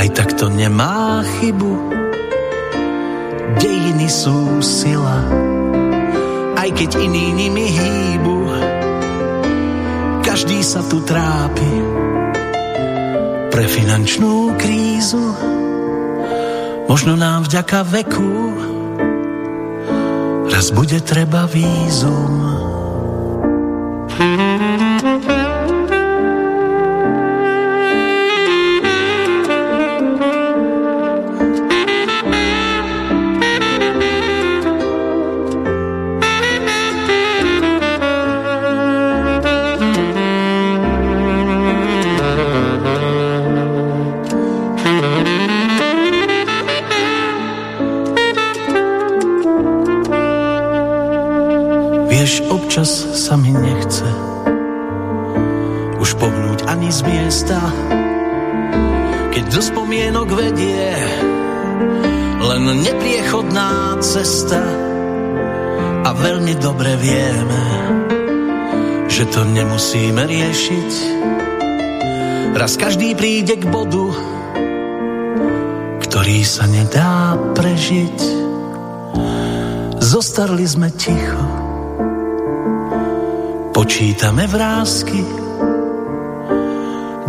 [0.03, 2.03] aj tak to nemá chybu.
[3.59, 5.27] Dejiny sú sila,
[6.59, 8.39] aj keď iní nimi hýbu.
[10.25, 11.73] Každý sa tu trápi
[13.55, 15.31] pre finančnú krízu.
[16.91, 18.35] Možno nám vďaka veku
[20.65, 22.35] raz bude treba vízum.
[69.31, 70.91] To nemusíme riešiť.
[72.59, 74.11] Raz každý príde k bodu,
[76.03, 78.19] ktorý sa nedá prežiť.
[80.03, 81.47] Zostarli sme ticho,
[83.71, 85.23] počítame vrázky,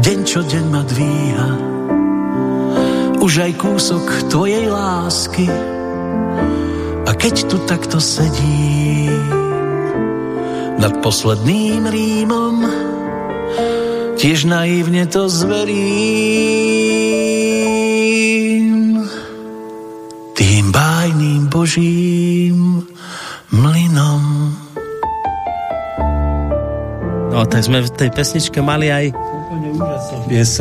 [0.01, 1.74] deň čo deň ma dvíha,
[3.25, 5.49] už aj kúsok tvojej lásky.
[7.09, 9.09] A keď tu takto sedím,
[10.77, 12.61] nad posledným Rímom
[14.21, 15.73] tiež naivne to zverím
[20.37, 22.85] tým bájným božím
[23.49, 24.53] mlynom.
[27.33, 29.17] No, tak sme v tej pesničke mali aj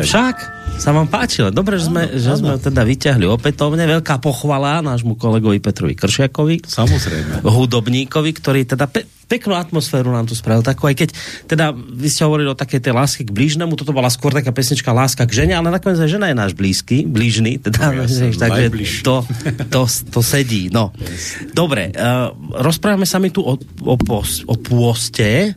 [0.01, 0.37] Však,
[0.75, 1.49] sa vám páčilo.
[1.55, 3.87] Dobre, že sme, ano, že sme teda vyťahli opätovne.
[3.87, 6.67] Veľká pochvala nášmu kolegovi Petrovi Kršiakovi.
[6.67, 7.47] Samozrejme.
[7.47, 10.61] Hudobníkovi, ktorý teda pe- peknú atmosféru nám tu spravil.
[10.67, 11.09] Takú, aj keď
[11.49, 14.93] teda vy ste hovorili o takej tej láske k blížnemu, toto bola skôr taká pesnička
[14.93, 19.03] Láska k žene, ale nakoniec aj žena je náš blízky, blížny, teda, no, ja takže
[19.03, 19.25] to,
[19.73, 20.69] to, to, sedí.
[20.69, 20.93] No.
[21.01, 21.51] Yes.
[21.57, 25.57] Dobre, uh, rozprávame sa mi tu o, o, pôste.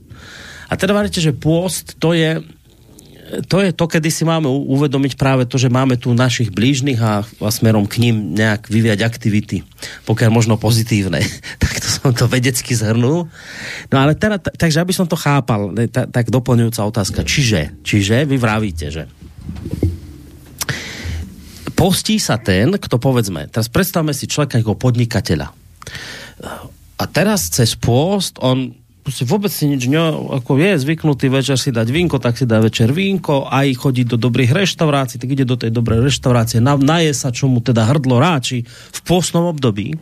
[0.68, 2.43] A teda varite, že pôst to je
[3.28, 7.28] to je to, kedy si máme uvedomiť práve to, že máme tu našich blížnych a,
[7.28, 9.67] a smerom k ním nejak vyviať aktivity,
[10.07, 11.19] pokiaľ možno pozitívne.
[11.63, 13.28] tak to som to vedecky zhrnul.
[13.91, 17.28] No ale teda, takže aby som to chápal, tak doplňujúca otázka.
[17.28, 19.11] Čiže, čiže vy vravíte, že
[21.75, 25.47] postí sa ten, kto povedzme, teraz predstavme si človeka ako podnikateľa.
[26.97, 30.03] A teraz cez post on proste vôbec si nič ne,
[30.36, 34.20] ako je zvyknutý večer si dať vínko, tak si dá večer vínko, aj chodí do
[34.20, 38.20] dobrých reštaurácií, tak ide do tej dobrej reštaurácie, na, naje sa, čo mu teda hrdlo
[38.20, 39.95] ráči v postnom období.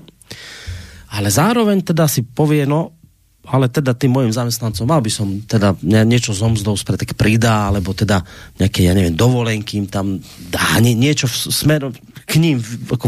[1.14, 2.97] Ale zároveň teda si povie, no,
[3.45, 7.93] ale teda tým mojim zamestnancom mal by som teda niečo z omzdou tak pridá, alebo
[7.93, 8.26] teda
[8.58, 10.18] nejaké, ja neviem, dovolenky im tam
[10.49, 11.93] dá, nie, niečo v, smerom
[12.26, 12.58] k ním.
[12.89, 13.06] Ako,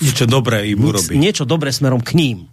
[0.00, 1.20] niečo dobré im urobí.
[1.20, 2.48] Niečo dobré smerom k ním.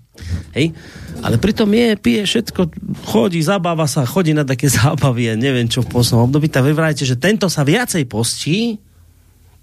[0.52, 0.76] Hej?
[1.22, 2.62] Ale pritom je, pije všetko,
[3.08, 6.52] chodí, zabáva sa, chodí na také zábavy a neviem čo v poslednom období.
[6.52, 8.80] Tak vy vrajte, že tento sa viacej postí,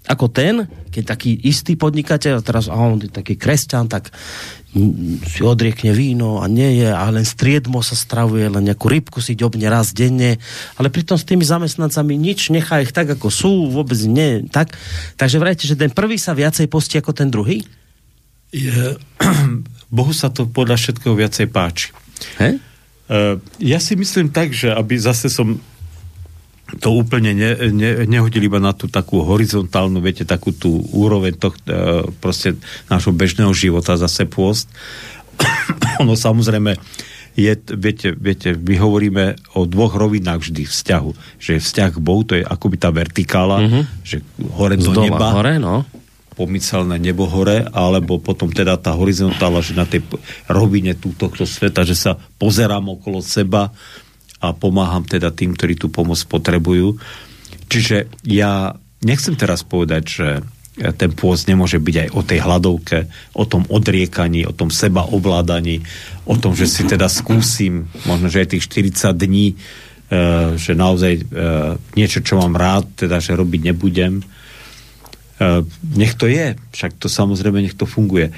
[0.09, 4.09] ako ten, keď taký istý podnikateľ, teraz a on je taký kresťan, tak
[5.25, 9.33] si odriekne víno a nie je, a len striedmo sa stravuje, len nejakú rybku si
[9.33, 10.37] ďobne raz denne,
[10.77, 14.77] ale pritom s tými zamestnancami nič, nechá ich tak, ako sú, vôbec nie, tak.
[15.17, 17.65] Takže vrajte, že ten prvý sa viacej postí ako ten druhý?
[18.49, 18.97] Je,
[19.97, 21.93] Bohu sa to podľa všetkého viacej páči.
[22.41, 22.57] He?
[23.09, 25.57] Uh, ja si myslím tak, že aby zase som
[26.77, 31.57] to úplne ne, ne, nehodili iba na tú takú horizontálnu, viete, takú tú úroveň toh,
[31.65, 34.69] e, proste nášho bežného života zase pôst.
[36.03, 36.77] ono samozrejme
[37.33, 41.41] je, viete, viete, my hovoríme o dvoch rovinách vždy vzťahu.
[41.41, 43.83] Že vzťah k Bohu, to je akoby tá vertikála, mm-hmm.
[44.05, 44.21] že
[44.53, 45.27] hore do Zdola, neba.
[45.33, 45.89] hore, no
[46.39, 50.07] pomyselné nebo hore, alebo potom teda tá horizontála, že na tej
[50.47, 53.75] rovine túto sveta, že sa pozerám okolo seba,
[54.39, 56.95] a pomáham teda tým, ktorí tú pomoc potrebujú.
[57.67, 58.73] Čiže ja
[59.03, 60.27] nechcem teraz povedať, že
[60.95, 62.99] ten pôst nemôže byť aj o tej hladovke,
[63.35, 65.83] o tom odriekaní, o tom seba ovládaní,
[66.23, 68.63] o tom, že si teda skúsim, možno, že aj tých
[68.95, 69.55] 40 dní, e,
[70.55, 71.23] že naozaj e,
[71.99, 74.23] niečo, čo mám rád, teda, že robiť nebudem.
[75.39, 75.63] E,
[75.95, 78.29] nech to je, však to samozrejme, nech to funguje.
[78.29, 78.33] E,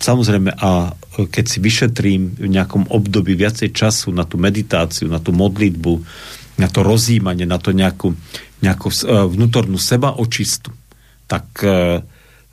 [0.00, 5.36] samozrejme, a keď si vyšetrím v nejakom období viacej času na tú meditáciu, na tú
[5.36, 6.00] modlitbu,
[6.56, 8.16] na to rozjímanie, na to nejakú,
[8.64, 10.72] nejakú vnútornú seba očistu,
[11.26, 11.46] tak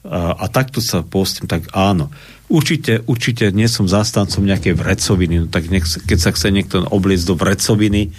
[0.02, 2.10] a takto sa postím, tak áno.
[2.50, 7.26] Určite, určite nie som zástancom nejakej vrecoviny, no tak nech, keď sa chce niekto obliecť
[7.30, 8.10] do vrecoviny,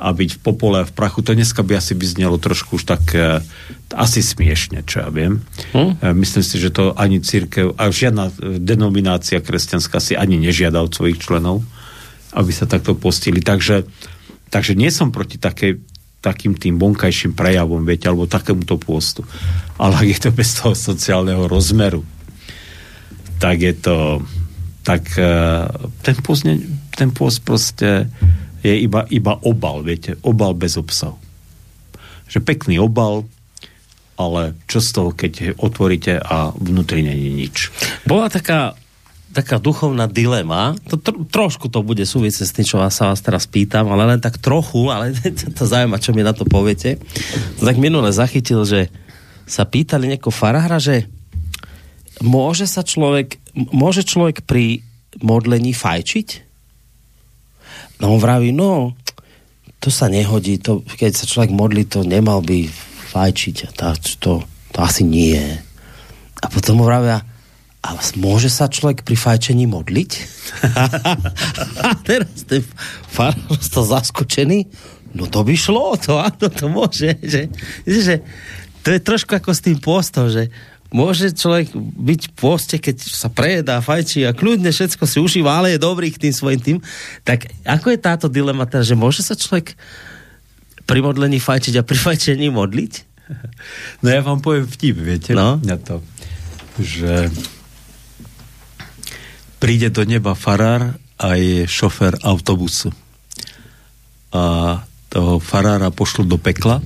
[0.00, 2.88] a byť v popole a v prachu, to dneska by asi by znelo trošku už
[2.88, 3.44] tak uh,
[3.92, 5.44] asi smiešne, čo ja viem.
[5.76, 6.00] Hm?
[6.00, 10.80] Uh, myslím si, že to ani církev, a žiadna e, denominácia kresťanská si ani nežiada
[10.80, 11.60] od svojich členov,
[12.32, 13.44] aby sa takto postili.
[13.44, 13.84] Takže,
[14.48, 15.84] takže nie som proti takej,
[16.24, 19.28] takým tým vonkajším prejavom, viete, alebo takémuto pôstu.
[19.76, 22.00] Ale ak je to bez toho sociálneho rozmeru,
[23.36, 24.24] tak je to
[24.80, 25.12] tak
[26.00, 26.44] ten pôst,
[26.96, 28.08] ten pôst proste
[28.60, 31.16] je iba, iba obal, viete, obal bez obsahu.
[32.28, 33.24] Že pekný obal,
[34.20, 37.72] ale čo z toho, keď otvoríte a vnútri není nič.
[38.04, 38.76] Bola taká,
[39.32, 43.24] taká duchovná dilema, to tr- trošku to bude súvisieť s tým, čo vás sa vás
[43.24, 45.16] teraz pýtam, ale len tak trochu, ale
[45.56, 47.00] to zaujíma, čo mi na to poviete.
[47.56, 48.92] Tak minule zachytil, že
[49.48, 51.08] sa pýtali niekoho farára, že
[52.20, 54.84] môže sa človek, môže človek pri
[55.24, 56.49] modlení fajčiť?
[58.00, 58.96] No on vraví, no,
[59.80, 62.68] to sa nehodí, to, keď sa človek modlí, to nemal by
[63.12, 63.56] fajčiť.
[63.64, 63.88] A tá,
[64.20, 65.40] to, to asi nie.
[66.40, 67.24] A potom mu vravia,
[67.80, 70.10] a môže sa človek pri fajčení modliť?
[71.84, 72.60] a teraz ten
[73.72, 74.68] to zaskočený,
[75.16, 77.16] no to by šlo, to áno, to môže.
[77.24, 77.48] Že,
[77.88, 78.14] že,
[78.84, 80.52] to je trošku ako s tým postom, že
[80.90, 85.74] môže človek byť v poste, keď sa prejedá, fajčí a kľudne všetko si užíva, ale
[85.74, 86.78] je dobrý k tým svojim tým.
[87.22, 89.78] Tak ako je táto dilema teda, že môže sa človek
[90.84, 92.92] pri modlení fajčiť a pri fajčení modliť?
[94.02, 95.30] No ja vám poviem vtip, viete?
[95.38, 95.62] No?
[95.62, 96.02] Na to,
[96.82, 97.30] že
[99.62, 102.90] príde do neba farár a je šofer autobusu.
[104.34, 106.82] A toho farára pošlu do pekla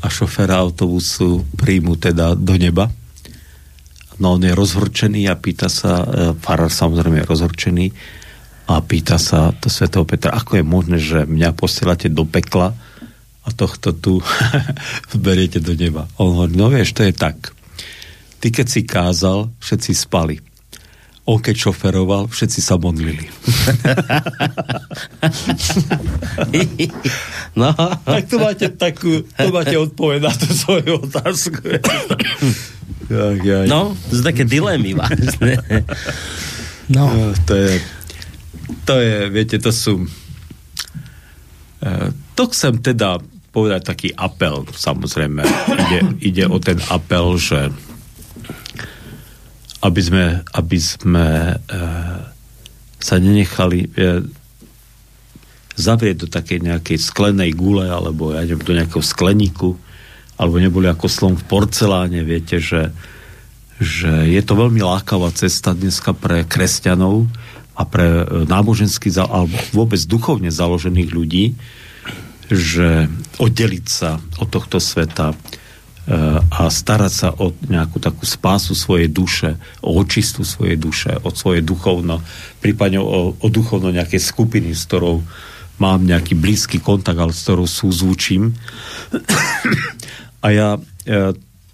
[0.00, 2.88] a šoféra autobusu príjmu teda do neba.
[4.20, 7.86] No on je rozhorčený a pýta sa, e, farár samozrejme je rozhorčený
[8.68, 12.76] a pýta sa to svetého Petra, ako je možné, že mňa posielate do pekla
[13.44, 14.20] a tohto tu
[15.16, 16.04] beriete do neba.
[16.20, 17.56] On hovorí, no vieš, to je tak.
[18.40, 20.49] Ty keď si kázal, všetci spali
[21.28, 23.28] on keď šoferoval, všetci sa modlili.
[27.60, 27.70] no.
[28.04, 31.60] Tak to máte takú, to máte odpoveď na tú svoju otázku.
[33.10, 33.66] jak, jak.
[33.68, 35.60] No, to sú také dilemy vážne.
[36.90, 37.06] No.
[37.06, 37.30] no.
[37.46, 37.78] To je,
[38.88, 40.08] to je, viete, to sú
[41.84, 45.42] uh, to chcem teda povedať taký apel, samozrejme.
[45.74, 47.74] Ide, ide o ten apel, že
[49.80, 51.54] aby sme, aby sme e,
[53.00, 53.88] sa nenechali e,
[55.80, 59.80] zavrieť do takej nejakej sklenej gule alebo ja neviem, do nejakého skleníku
[60.36, 62.92] alebo neboli ako slon v porceláne, viete, že,
[63.76, 67.28] že je to veľmi lákavá cesta dneska pre kresťanov
[67.76, 71.56] a pre e, nábožensky alebo vôbec duchovne založených ľudí,
[72.52, 73.08] že
[73.40, 75.32] oddeliť sa od tohto sveta,
[76.50, 81.62] a starať sa o nejakú takú spásu svojej duše, o očistu svojej duše, o svoje
[81.62, 82.18] duchovno,
[82.58, 85.22] prípadne o, o duchovno nejakej skupiny, s ktorou
[85.78, 88.50] mám nejaký blízky kontakt, ale s ktorou súzvučím.
[90.44, 90.80] A ja e,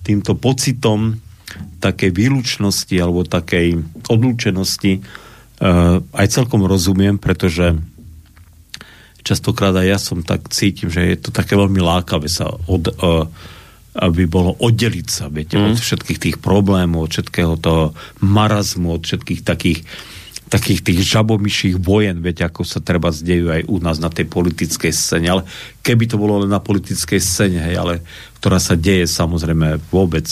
[0.03, 1.19] týmto pocitom
[1.81, 3.81] takej výlučnosti alebo takej
[4.11, 7.77] odlúčenosti uh, aj celkom rozumiem, pretože
[9.23, 13.27] častokrát aj ja som tak cítim, že je to také veľmi lákavé sa od, uh,
[13.97, 15.73] aby bolo oddeliť sa, viete, mm.
[15.73, 19.81] od všetkých tých problémov, od všetkého toho marazmu, od všetkých takých
[20.47, 24.95] takých tých žabomyších vojen, viete, ako sa treba zdejú aj u nás na tej politickej
[24.95, 25.43] scéne, ale
[25.83, 28.07] keby to bolo len na politickej scéne, hej, ale
[28.39, 30.23] ktorá sa deje samozrejme vôbec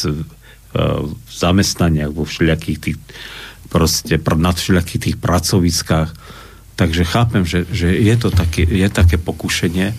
[0.74, 2.98] v zamestnaniach, vo všelijakých tých
[3.74, 6.10] proste na všelijakých tých pracoviskách.
[6.78, 9.94] Takže chápem, že, že je to také, je také pokušenie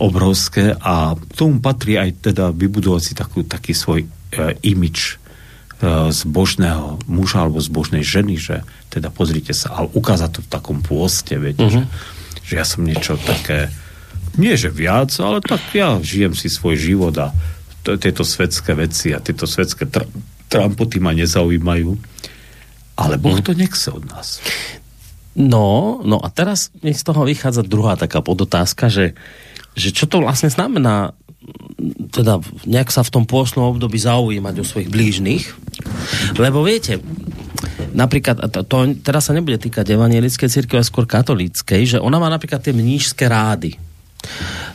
[0.00, 4.08] obrovské a k tomu patrí aj teda vybudovať si takú, taký svoj e,
[4.64, 5.14] imič e,
[6.12, 11.36] zbožného muža alebo zbožnej ženy, že teda pozrite sa, ale ukázať to v takom pôste,
[11.36, 11.84] viete, uh-huh.
[12.44, 13.68] že, že ja som niečo také,
[14.40, 17.32] nie že viac, ale tak ja žijem si svoj život a
[17.82, 20.08] tieto svetské veci a tieto svetské tr-
[20.46, 21.98] trampoty ma nezaujímajú.
[23.00, 24.38] Ale Boh to nechce od nás.
[25.32, 29.16] No, no a teraz nech z toho vychádza druhá taká podotázka, že,
[29.72, 31.16] že čo to vlastne znamená
[32.14, 35.44] teda nejak sa v tom pôsnom období zaujímať o svojich blížnych.
[36.38, 37.02] Lebo viete,
[37.90, 42.30] napríklad, to, to teraz sa nebude týkať evanielickej cirkvi, ale skôr katolíckej, že ona má
[42.30, 43.74] napríklad tie mnížské rády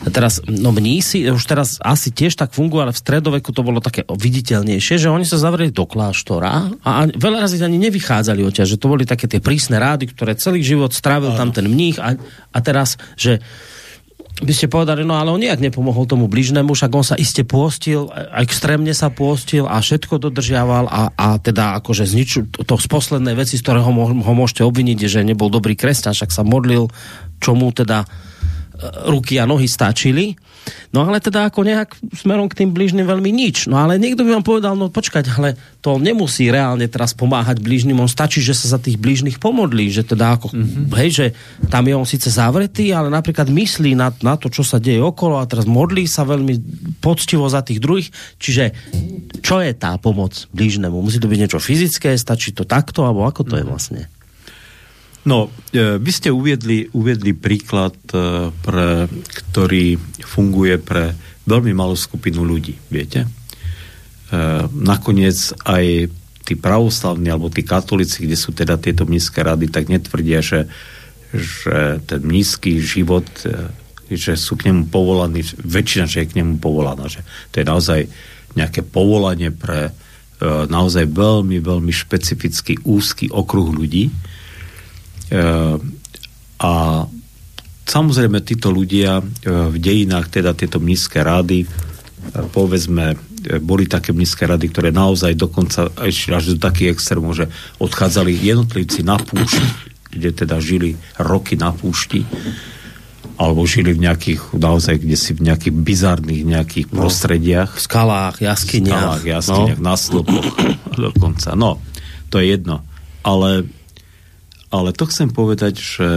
[0.08, 4.06] Teraz, no mnísi už teraz asi tiež tak fungujú, ale v stredoveku to bolo také
[4.06, 8.92] viditeľnejšie, že oni sa zavreli do kláštora a veľa razy ani nevychádzali odtiaľ, že to
[8.92, 12.14] boli také tie prísne rády, ktoré celý život strávil tam ten mních a,
[12.54, 13.42] a teraz, že
[14.38, 18.06] by ste povedali, no ale on nejak nepomohol tomu bližnému, však on sa iste pôstil,
[18.38, 23.34] extrémne sa pôstil a všetko dodržiaval a, a teda akože z nič, to z poslednej
[23.34, 23.90] veci, z ktorého
[24.22, 26.86] ho môžete obviniť, že nebol dobrý kresťan, však sa modlil,
[27.42, 28.06] čomu teda
[29.10, 30.38] ruky a nohy stačili.
[30.88, 33.68] No ale teda ako nejak smerom k tým blížnym veľmi nič.
[33.68, 35.54] No ale niekto by vám povedal, no počkať, ale
[35.84, 40.02] to nemusí reálne teraz pomáhať blížnym, on stačí, že sa za tých blížnych pomodlí, že
[40.04, 40.92] teda ako, mm-hmm.
[40.96, 41.26] hej, že
[41.68, 45.38] tam je on síce zavretý, ale napríklad myslí na, na to, čo sa deje okolo
[45.38, 46.56] a teraz modlí sa veľmi
[47.04, 48.08] poctivo za tých druhých.
[48.40, 48.64] Čiže
[49.44, 50.98] čo je tá pomoc blížnemu?
[51.04, 53.60] Musí to byť niečo fyzické, stačí to takto, alebo ako to mm-hmm.
[53.60, 53.70] je mhm.
[53.70, 54.02] vlastne?
[55.26, 62.46] No, e, vy ste uviedli, uviedli príklad, e, pre, ktorý funguje pre veľmi malú skupinu
[62.46, 63.26] ľudí, viete?
[63.26, 63.28] E,
[64.70, 66.12] nakoniec aj
[66.46, 70.70] tí pravoslavní alebo tí katolíci, kde sú teda tieto mnízke rady, tak netvrdia, že,
[71.34, 73.26] že ten nízky život,
[74.08, 77.20] že sú k nemu povolaní, väčšina, že je k nemu povolaná, že
[77.52, 78.00] to je naozaj
[78.56, 79.92] nejaké povolanie pre
[80.40, 84.08] naozaj veľmi, veľmi špecifický úzky okruh ľudí,
[86.58, 86.72] a
[87.88, 89.24] samozrejme títo ľudia eh,
[89.72, 91.68] v dejinách, teda tieto nízke rády, eh,
[92.52, 93.16] povedzme,
[93.62, 97.46] boli také nízke rady, ktoré naozaj dokonca až do takých extrémov, že
[97.78, 99.62] odchádzali jednotlivci na púšť,
[100.10, 102.26] kde teda žili roky na púšti,
[103.38, 107.78] alebo žili v nejakých, naozaj kde si v nejakých bizarných nejakých no, prostrediach.
[107.78, 109.22] V skalách, jaskyniach.
[109.22, 109.86] V skalách, jaskyniach, no.
[109.86, 110.46] na slopoch
[110.98, 111.54] dokonca.
[111.54, 111.78] No,
[112.34, 112.82] to je jedno.
[113.22, 113.70] Ale
[114.68, 116.08] ale to chcem povedať, že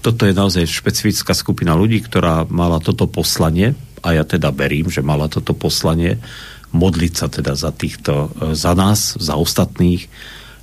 [0.00, 5.04] toto je naozaj špecifická skupina ľudí, ktorá mala toto poslanie, a ja teda verím, že
[5.04, 6.16] mala toto poslanie,
[6.72, 10.08] modliť sa teda za týchto, e, za nás, za ostatných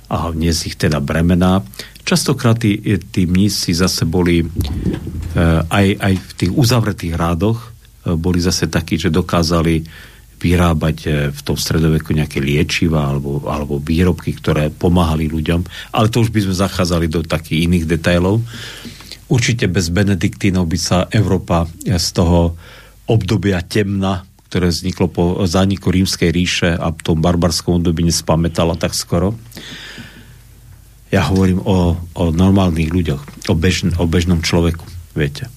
[0.08, 1.62] a dnes ich teda bremená.
[2.02, 2.80] Častokrát tí,
[3.12, 4.46] tí mnísi zase boli e,
[5.68, 9.84] aj, aj v tých uzavretých rádoch e, boli zase takí, že dokázali
[10.38, 15.66] vyrábať e, v tom stredoveku nejaké liečiva alebo, alebo výrobky, ktoré pomáhali ľuďom.
[15.92, 18.40] Ale to už by sme zachádzali do takých iných detailov.
[19.28, 22.56] Určite bez Benediktínov by sa Európa z toho
[23.10, 28.96] obdobia temna, ktoré vzniklo po zániku rímskej ríše a v tom barbarskom období nespamätala tak
[28.96, 29.36] skoro.
[31.12, 34.84] Ja hovorím o, o normálnych ľuďoch, o, bežn, o bežnom človeku,
[35.16, 35.48] viete,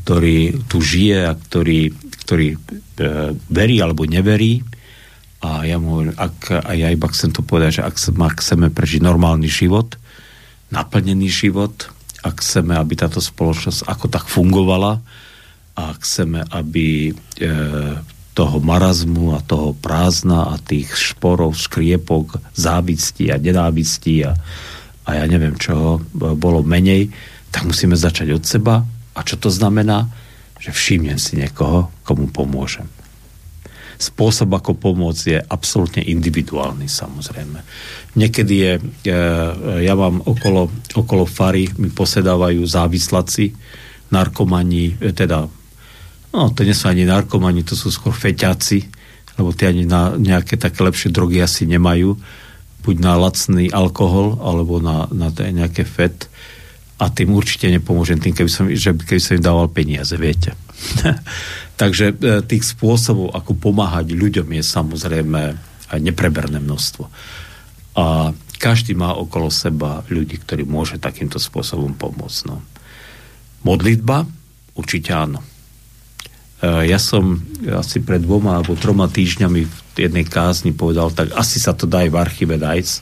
[0.00, 1.92] ktorý tu žije a ktorý
[2.32, 2.58] ktorý e,
[3.52, 4.64] verí alebo neverí
[5.44, 8.72] a ja mu hovorím, ak, a ja iba chcem to povedať, že ak, ak chceme
[8.72, 10.00] prežiť normálny život,
[10.72, 11.92] naplnený život,
[12.24, 15.04] ak chceme, aby táto spoločnosť ako tak fungovala
[15.76, 17.52] a chceme, aby e,
[18.32, 24.32] toho marazmu a toho prázdna a tých šporov, škriepok, závisti a nenávisti a,
[25.04, 27.12] a ja neviem čoho bolo menej,
[27.52, 28.80] tak musíme začať od seba.
[29.12, 30.21] A čo to znamená?
[30.62, 32.86] Že všimnem si niekoho, komu pomôžem.
[33.98, 37.58] Spôsob, ako pomôcť, je absolútne individuálny, samozrejme.
[38.14, 39.14] Niekedy je, e,
[39.82, 43.50] ja mám okolo, okolo fary, mi posedávajú závislaci,
[44.14, 45.46] narkomani, e, teda,
[46.30, 48.86] no, to nie sú ani narkomani, to sú skôr feťáci,
[49.38, 52.14] lebo tie ani na nejaké také lepšie drogy asi nemajú,
[52.82, 56.26] buď na lacný alkohol, alebo na, na nejaké FET
[57.02, 60.54] a tým určite nepomôžem tým, keby som, že, keby som im dával peniaze, viete.
[61.80, 62.14] Takže e,
[62.46, 65.40] tých spôsobov, ako pomáhať ľuďom je samozrejme
[65.98, 67.04] nepreberné množstvo.
[67.98, 72.40] A každý má okolo seba ľudí, ktorí môže takýmto spôsobom pomôcť.
[72.46, 72.62] No.
[73.66, 74.22] Modlitba?
[74.78, 75.42] Určite áno.
[76.62, 81.58] E, ja som asi pred dvoma alebo troma týždňami v jednej kázni povedal, tak asi
[81.58, 82.94] sa to dá aj v archíve nájsť.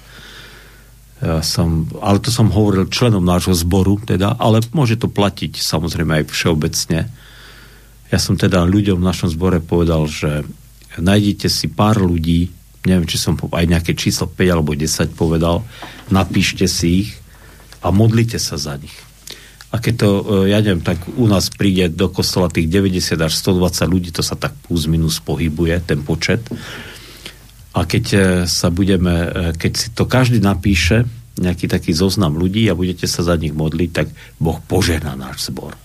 [1.20, 6.24] Ja som, ale to som hovoril členom nášho zboru, teda, ale môže to platiť samozrejme
[6.24, 7.12] aj všeobecne.
[8.08, 10.48] Ja som teda ľuďom v našom zbore povedal, že
[10.96, 12.48] nájdite si pár ľudí,
[12.88, 15.60] neviem, či som aj nejaké číslo 5 alebo 10 povedal,
[16.08, 17.10] napíšte si ich
[17.84, 18.96] a modlite sa za nich.
[19.70, 23.32] A keď to, e, ja neviem, tak u nás príde do kostola tých 90 až
[23.38, 26.42] 120 ľudí, to sa tak plus minus pohybuje, ten počet.
[27.70, 28.18] A keď e,
[28.50, 31.06] sa budeme, e, keď si to každý napíše,
[31.40, 35.78] nejaký taký zoznam ľudí a budete sa za nich modliť, tak Boh požehná náš zbor.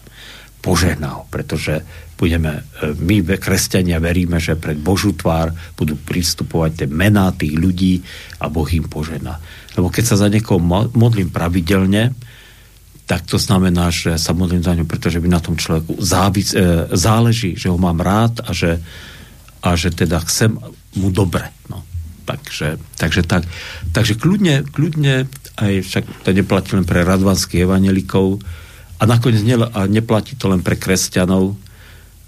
[0.59, 1.85] Požehná ho, pretože
[2.17, 8.01] budeme, my kresťania veríme, že pred Božú tvár budú pristupovať tie mená tých ľudí
[8.41, 9.37] a Boh im požehná.
[9.77, 10.57] Lebo keď sa za niekoho
[10.91, 12.17] modlím pravidelne,
[13.05, 16.89] tak to znamená, že sa modlím za ňu, pretože by na tom človeku závic, e,
[16.97, 18.81] záleží, že ho mám rád a že,
[19.61, 20.57] a že teda chcem
[20.97, 21.51] mu dobre.
[21.69, 21.83] No.
[22.25, 23.45] Takže, takže tak.
[23.93, 25.29] Takže kľudne, kľudne
[25.61, 28.41] aj však to neplatí len pre radvanských evanelikov
[28.97, 31.53] a nakoniec ne, a neplatí to len pre kresťanov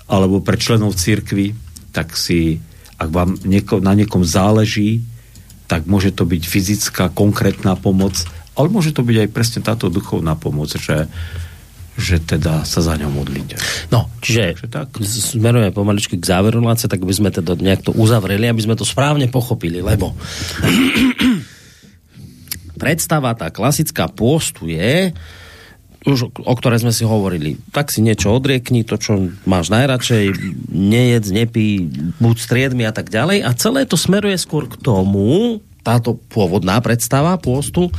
[0.08, 1.52] alebo pre členov církvy,
[1.92, 2.62] tak si,
[2.96, 5.04] ak vám nieko, na niekom záleží,
[5.68, 8.16] tak môže to byť fyzická, konkrétna pomoc,
[8.56, 11.12] ale môže to byť aj presne táto duchovná pomoc, že,
[11.98, 13.58] že teda sa za ňou modlíte.
[13.90, 14.94] No, čiže tak.
[15.02, 18.86] smerujeme pomaličky k záveru relácie, tak by sme teda nejak to uzavreli, aby sme to
[18.86, 20.14] správne pochopili, lebo
[22.82, 25.10] predstava tá klasická pôstu je,
[26.08, 30.32] už o ktoré sme si hovorili, tak si niečo odriekni, to, čo máš najradšej,
[30.72, 31.90] nejedz, nepí,
[32.22, 33.44] buď striedmi a tak ďalej.
[33.44, 37.92] A celé to smeruje skôr k tomu, táto pôvodná predstava pôstu,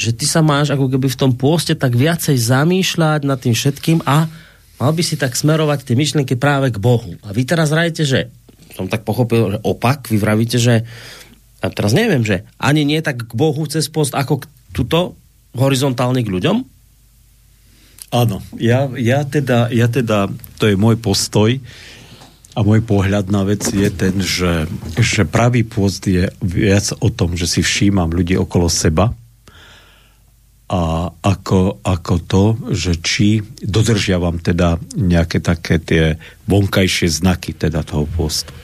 [0.00, 4.00] že ty sa máš ako keby v tom pôste tak viacej zamýšľať nad tým všetkým
[4.08, 4.32] a
[4.80, 7.20] mal by si tak smerovať tie myšlienky práve k Bohu.
[7.20, 8.20] A vy teraz rajete, že
[8.72, 10.88] som tak pochopil, že opak, vy vravíte, že
[11.60, 15.12] a teraz neviem, že ani nie tak k Bohu cez post, ako k tuto
[15.52, 16.64] horizontálne k ľuďom?
[18.10, 21.60] Áno, ja, ja, teda, ja teda, to je môj postoj
[22.56, 24.66] a môj pohľad na vec je ten, že,
[24.98, 29.14] že pravý post je viac o tom, že si všímam ľudí okolo seba,
[31.50, 36.14] ako, ako to, že či dodržiavam teda nejaké také tie
[36.46, 38.54] vonkajšie znaky teda toho postu.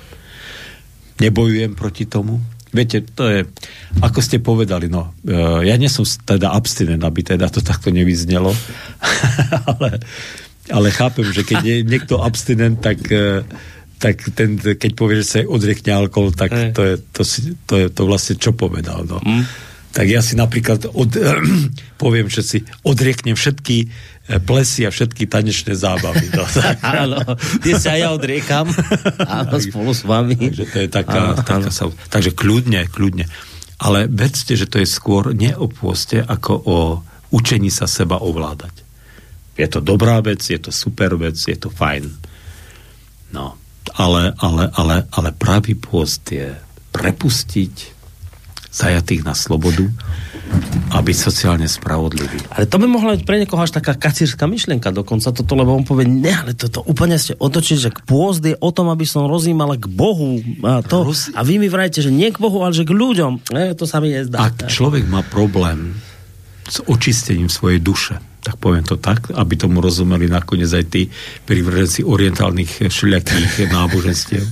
[1.18, 2.39] Nebojujem proti tomu.
[2.70, 3.43] Viete, to je,
[3.99, 8.55] ako ste povedali, no, e, ja nie som teda abstinent, aby teda to takto nevyznelo,
[9.74, 9.99] ale,
[10.70, 13.43] ale chápem, že keď je niekto abstinent, tak, e,
[13.99, 17.22] tak ten, keď povie, že sa odriekne alkohol, tak to je to,
[17.66, 19.03] to, je to vlastne čo povedal.
[19.03, 19.18] No.
[19.26, 19.65] Mm
[19.97, 21.11] tak ja si napríklad od,
[22.03, 26.28] poviem, že si odrieknem všetky eh, plesy a všetky tanečné zábavy.
[26.36, 26.44] No.
[26.84, 27.24] áno,
[27.64, 28.68] tie sa ja odriekam.
[29.40, 30.36] Áno, spolu s vami.
[30.36, 33.24] Takže to je taká, áno, taká sa, takže kľudne, kľudne.
[33.80, 36.78] Ale vedzte, že to je skôr nie o pôste, ako o
[37.32, 38.84] učení sa seba ovládať.
[39.57, 42.05] Je to dobrá vec, je to super vec, je to fajn.
[43.32, 43.57] No,
[43.97, 46.53] ale, ale, ale, ale pravý pôst je
[46.92, 47.95] prepustiť
[48.77, 49.89] zajatých na slobodu
[50.95, 52.39] a byť sociálne spravodlivý.
[52.55, 55.83] Ale to by mohla byť pre niekoho až taká kacírska myšlienka dokonca toto, lebo on
[55.83, 59.74] povie, ne, ale toto úplne ste otočili, že pôzd je o tom, aby som rozímal
[59.81, 61.35] k Bohu a, to, Roz...
[61.35, 63.51] a vy mi vrajte, že nie k Bohu, ale že k ľuďom.
[63.51, 64.39] E, to sa mi nezdá.
[64.39, 65.99] Ak človek má problém
[66.70, 68.14] s očistením svojej duše,
[68.47, 71.11] tak poviem to tak, aby tomu rozumeli nakoniec aj tí
[71.51, 74.47] privrženci orientálnych všelijakých náboženstiev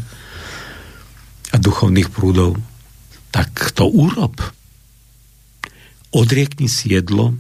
[1.54, 2.58] a duchovných prúdov
[3.34, 4.38] tak to urob.
[6.14, 7.34] Odriekni si jedlo,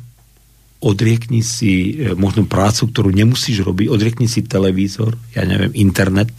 [0.82, 6.34] odriekni si e, možno prácu, ktorú nemusíš robiť, odriekni si televízor, ja neviem, internet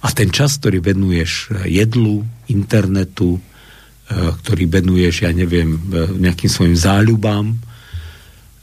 [0.00, 3.40] a ten čas, ktorý venuješ e, jedlu, internetu, e,
[4.14, 5.74] ktorý venuješ, ja neviem,
[6.22, 7.58] nejakým svojim záľubám,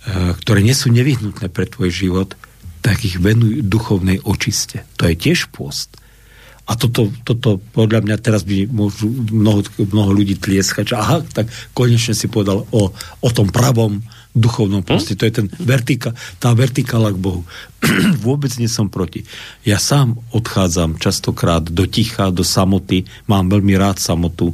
[0.08, 2.32] ktoré nie sú nevyhnutné pre tvoj život,
[2.80, 4.88] tak ich venuj duchovnej očiste.
[4.96, 6.00] To je tiež post.
[6.68, 11.48] A toto, toto podľa mňa teraz by môžu mnoho, mnoho ľudí tlieskať, že aha, tak
[11.72, 12.92] konečne si povedal o,
[13.24, 14.04] o tom pravom
[14.36, 15.16] duchovnom proste.
[15.16, 15.20] Hm?
[15.20, 17.42] To je ten vertika, tá vertikála k Bohu.
[18.28, 19.24] Vôbec nie som proti.
[19.64, 23.08] Ja sám odchádzam častokrát do ticha, do samoty.
[23.26, 24.54] Mám veľmi rád samotu,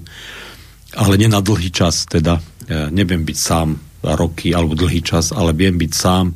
[0.93, 2.05] ale nie na dlhý čas.
[2.05, 2.39] Teda
[2.69, 6.33] ja neviem byť sám roky alebo dlhý čas, ale viem byť sám e,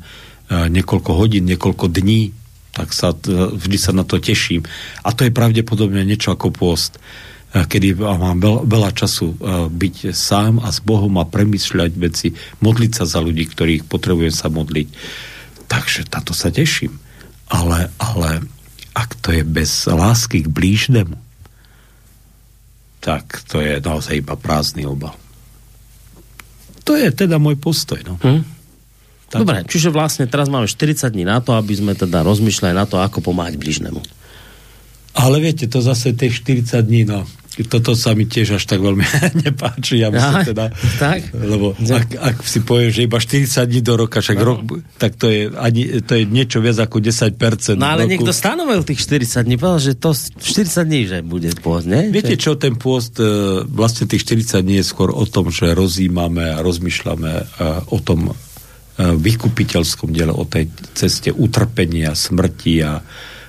[0.71, 2.46] niekoľko hodín, niekoľko dní
[2.77, 3.09] tak sa,
[3.57, 4.61] vždy sa na to teším.
[5.01, 8.37] A to je pravdepodobne niečo ako pôst, eh, kedy mám
[8.69, 13.49] veľa času eh, byť sám a s Bohom a premyšľať veci, modliť sa za ľudí,
[13.49, 14.87] ktorých potrebujem sa modliť.
[15.65, 16.93] Takže na to sa teším.
[17.49, 18.45] Ale, ale
[18.93, 21.17] ak to je bez lásky k blížnemu,
[23.01, 25.15] tak to je naozaj iba prázdny obal.
[26.83, 27.99] To je teda môj postoj.
[28.03, 28.19] No.
[28.19, 28.56] Hm?
[29.27, 29.43] Tak.
[29.43, 33.03] Dobre, čiže vlastne teraz máme 40 dní na to, aby sme teda rozmýšľali na to,
[33.03, 33.99] ako pomáhať bližnemu.
[35.17, 37.27] Ale viete, to zase tých 40 dní, no,
[37.65, 39.01] toto sa mi tiež až tak veľmi
[39.49, 39.97] nepáči.
[39.97, 40.69] Ja myslím teda,
[41.01, 41.33] tak?
[41.33, 44.45] lebo ak, ak si poviem, že iba 40 dní do roka, však no.
[44.45, 44.59] rok,
[45.01, 47.33] tak to je, ani, to je niečo viac ako 10%.
[47.81, 48.13] No ale roku.
[48.13, 52.13] niekto stanovil tých 40 dní, povedal, že to 40 dní, že bude pôst, ne?
[52.13, 56.53] Viete čo, ten pôst, e, vlastne tých 40 dní je skôr o tom, že rozímame
[56.53, 57.43] a rozmýšľame e,
[57.89, 58.37] o tom,
[58.97, 62.97] vykupiteľskom diele, o tej ceste utrpenia, smrti a,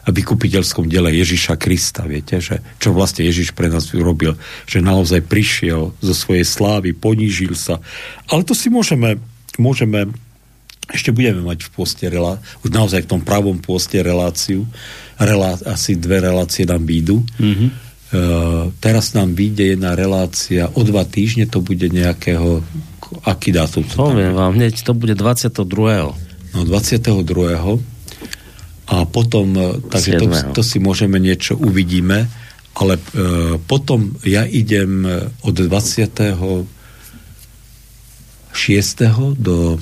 [0.04, 4.36] a vykupiteľskom diele Ježiša Krista, viete, že čo vlastne Ježiš pre nás urobil,
[4.68, 7.80] že naozaj prišiel zo svojej slávy, ponížil sa.
[8.28, 9.16] Ale to si môžeme,
[9.56, 10.12] môžeme
[10.88, 14.64] ešte budeme mať v poste relá, už naozaj v tom pravom poste reláciu,
[15.20, 17.20] relá, asi dve relácie nám výjdu.
[17.36, 17.70] Mm-hmm.
[18.08, 22.64] Uh, teraz nám vyjde jedna relácia o dva týždne, to bude nejakého
[23.28, 26.16] aký dátum to Poviem vám, hneď to bude 22.
[26.56, 27.20] No 22.
[28.88, 30.26] A potom, e, takže to,
[30.56, 32.24] to si môžeme niečo uvidíme,
[32.72, 33.02] ale e,
[33.68, 36.64] potom ja idem e, od 26.
[39.36, 39.78] do e,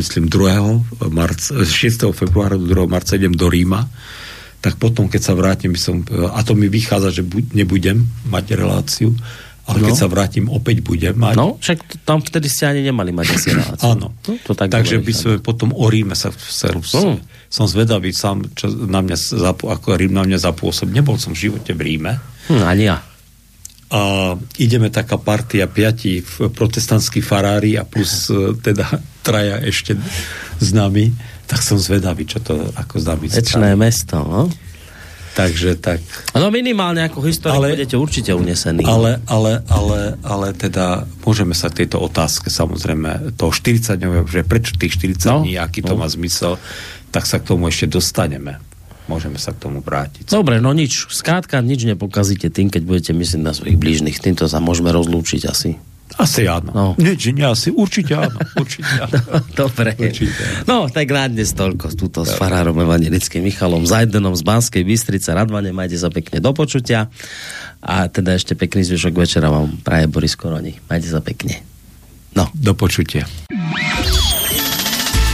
[0.00, 1.12] myslím 2.
[1.12, 2.08] Marca, 6.
[2.16, 2.88] februára do 2.
[2.88, 3.84] marca idem do Ríma,
[4.60, 8.56] tak potom, keď sa vrátim, som, e, a to mi vychádza, že bu, nebudem mať
[8.56, 9.12] reláciu,
[9.70, 9.86] ale no.
[9.86, 11.38] keď sa vrátim, opäť budem mať.
[11.38, 13.86] No, však tam vtedy ste ani nemali mať asi reláciu.
[13.94, 14.06] Áno.
[14.26, 17.22] No, to tak Takže by sme potom o Ríme sa, sa, no.
[17.46, 19.16] som zvedavý sám, čo na mňa,
[19.54, 20.90] ako Rím na mňa zapôsob.
[20.90, 22.18] Nebol som v živote v Ríme.
[22.50, 22.98] Hm, ani ja.
[23.90, 28.86] A ideme taká partia piati protestantskí farári a plus e, teda
[29.22, 29.94] traja ešte
[30.58, 31.14] s nami,
[31.46, 34.42] tak som zvedavý, čo to ako s nami Večné mesto, no?
[35.30, 36.02] Takže tak.
[36.34, 38.82] No minimálne ako historik ale, budete určite unesení.
[38.82, 44.42] Ale, ale, ale, ale teda môžeme sa k tejto otázke samozrejme toho 40 dňového, že
[44.42, 46.02] prečo tých 40 no, dní, aký to no.
[46.02, 46.58] má zmysel,
[47.14, 48.58] tak sa k tomu ešte dostaneme.
[49.06, 50.30] Môžeme sa k tomu vrátiť.
[50.30, 51.10] Dobre, no nič.
[51.10, 54.22] Skrátka, nič nepokazíte tým, keď budete myslieť na svojich blížnych.
[54.22, 55.82] Týmto sa môžeme rozlúčiť asi.
[56.18, 56.70] Asi áno.
[56.74, 56.86] No.
[56.98, 57.70] Nie, nie asi.
[57.70, 58.38] Určite áno.
[58.58, 59.18] Určite áno.
[59.60, 59.94] Dobre.
[59.94, 60.66] Určite.
[60.66, 65.30] No, tak na dnes toľko túto s farárom evangelickým Michalom Zajdenom z Banskej Bystrice.
[65.30, 67.06] Radvane, majte sa pekne do počutia.
[67.80, 70.76] A teda ešte pekný zvyšok večera vám praje Boris Koroni.
[70.90, 71.62] Majte sa pekne.
[72.34, 72.50] No.
[72.54, 73.26] Do počutia.